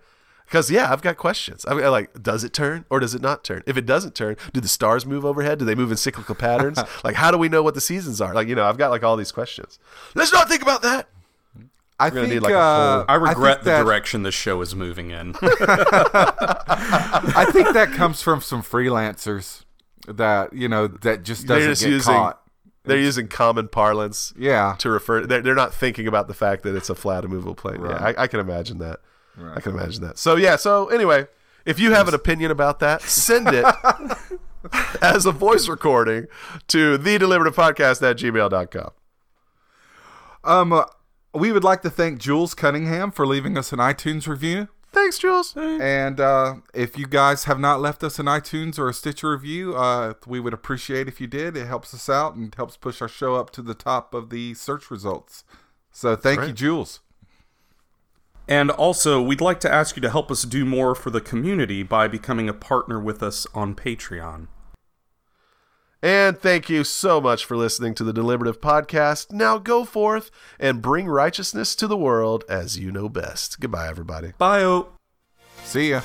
[0.44, 1.64] Because yeah i've got questions.
[1.68, 3.62] I mean like does it turn or does it not turn?
[3.66, 5.58] If it doesn't turn do the stars move overhead?
[5.60, 6.78] Do they move in cyclical patterns?
[7.04, 8.34] Like how do we know what the seasons are?
[8.34, 9.78] Like you know i've got like all these questions.
[10.14, 11.08] Let's not think about that!
[11.98, 14.60] I gonna think need, like, a uh, I regret think the that- direction this show
[14.62, 15.34] is moving in.
[16.22, 19.64] I think that comes from some freelancers
[20.16, 22.36] that you know that just doesn't just get using- caught.
[22.84, 25.26] They're using common parlance Yeah, to refer.
[25.26, 27.80] They're, they're not thinking about the fact that it's a flat immovable plane.
[27.82, 28.18] Yeah, Right.
[28.18, 29.00] I, I can imagine that.
[29.54, 30.16] I can imagine that.
[30.18, 30.56] So yeah.
[30.56, 31.26] So anyway,
[31.66, 33.66] if you have an opinion about that, send it
[35.02, 36.26] as a voice recording
[36.68, 38.90] to the deliberative podcast at gmail.com.
[40.42, 40.84] Um, uh,
[41.34, 44.68] we would like to thank Jules Cunningham for leaving us an iTunes review.
[44.92, 45.56] Thanks, Jules.
[45.56, 49.76] And uh, if you guys have not left us an iTunes or a Stitcher review,
[49.76, 51.56] uh, we would appreciate if you did.
[51.56, 54.54] It helps us out and helps push our show up to the top of the
[54.54, 55.44] search results.
[55.92, 57.00] So thank you, Jules.
[58.48, 61.84] And also, we'd like to ask you to help us do more for the community
[61.84, 64.48] by becoming a partner with us on Patreon.
[66.02, 69.32] And thank you so much for listening to the Deliberative Podcast.
[69.32, 73.60] Now go forth and bring righteousness to the world as you know best.
[73.60, 74.32] Goodbye, everybody.
[74.38, 74.84] Bye.
[75.64, 76.00] See ya.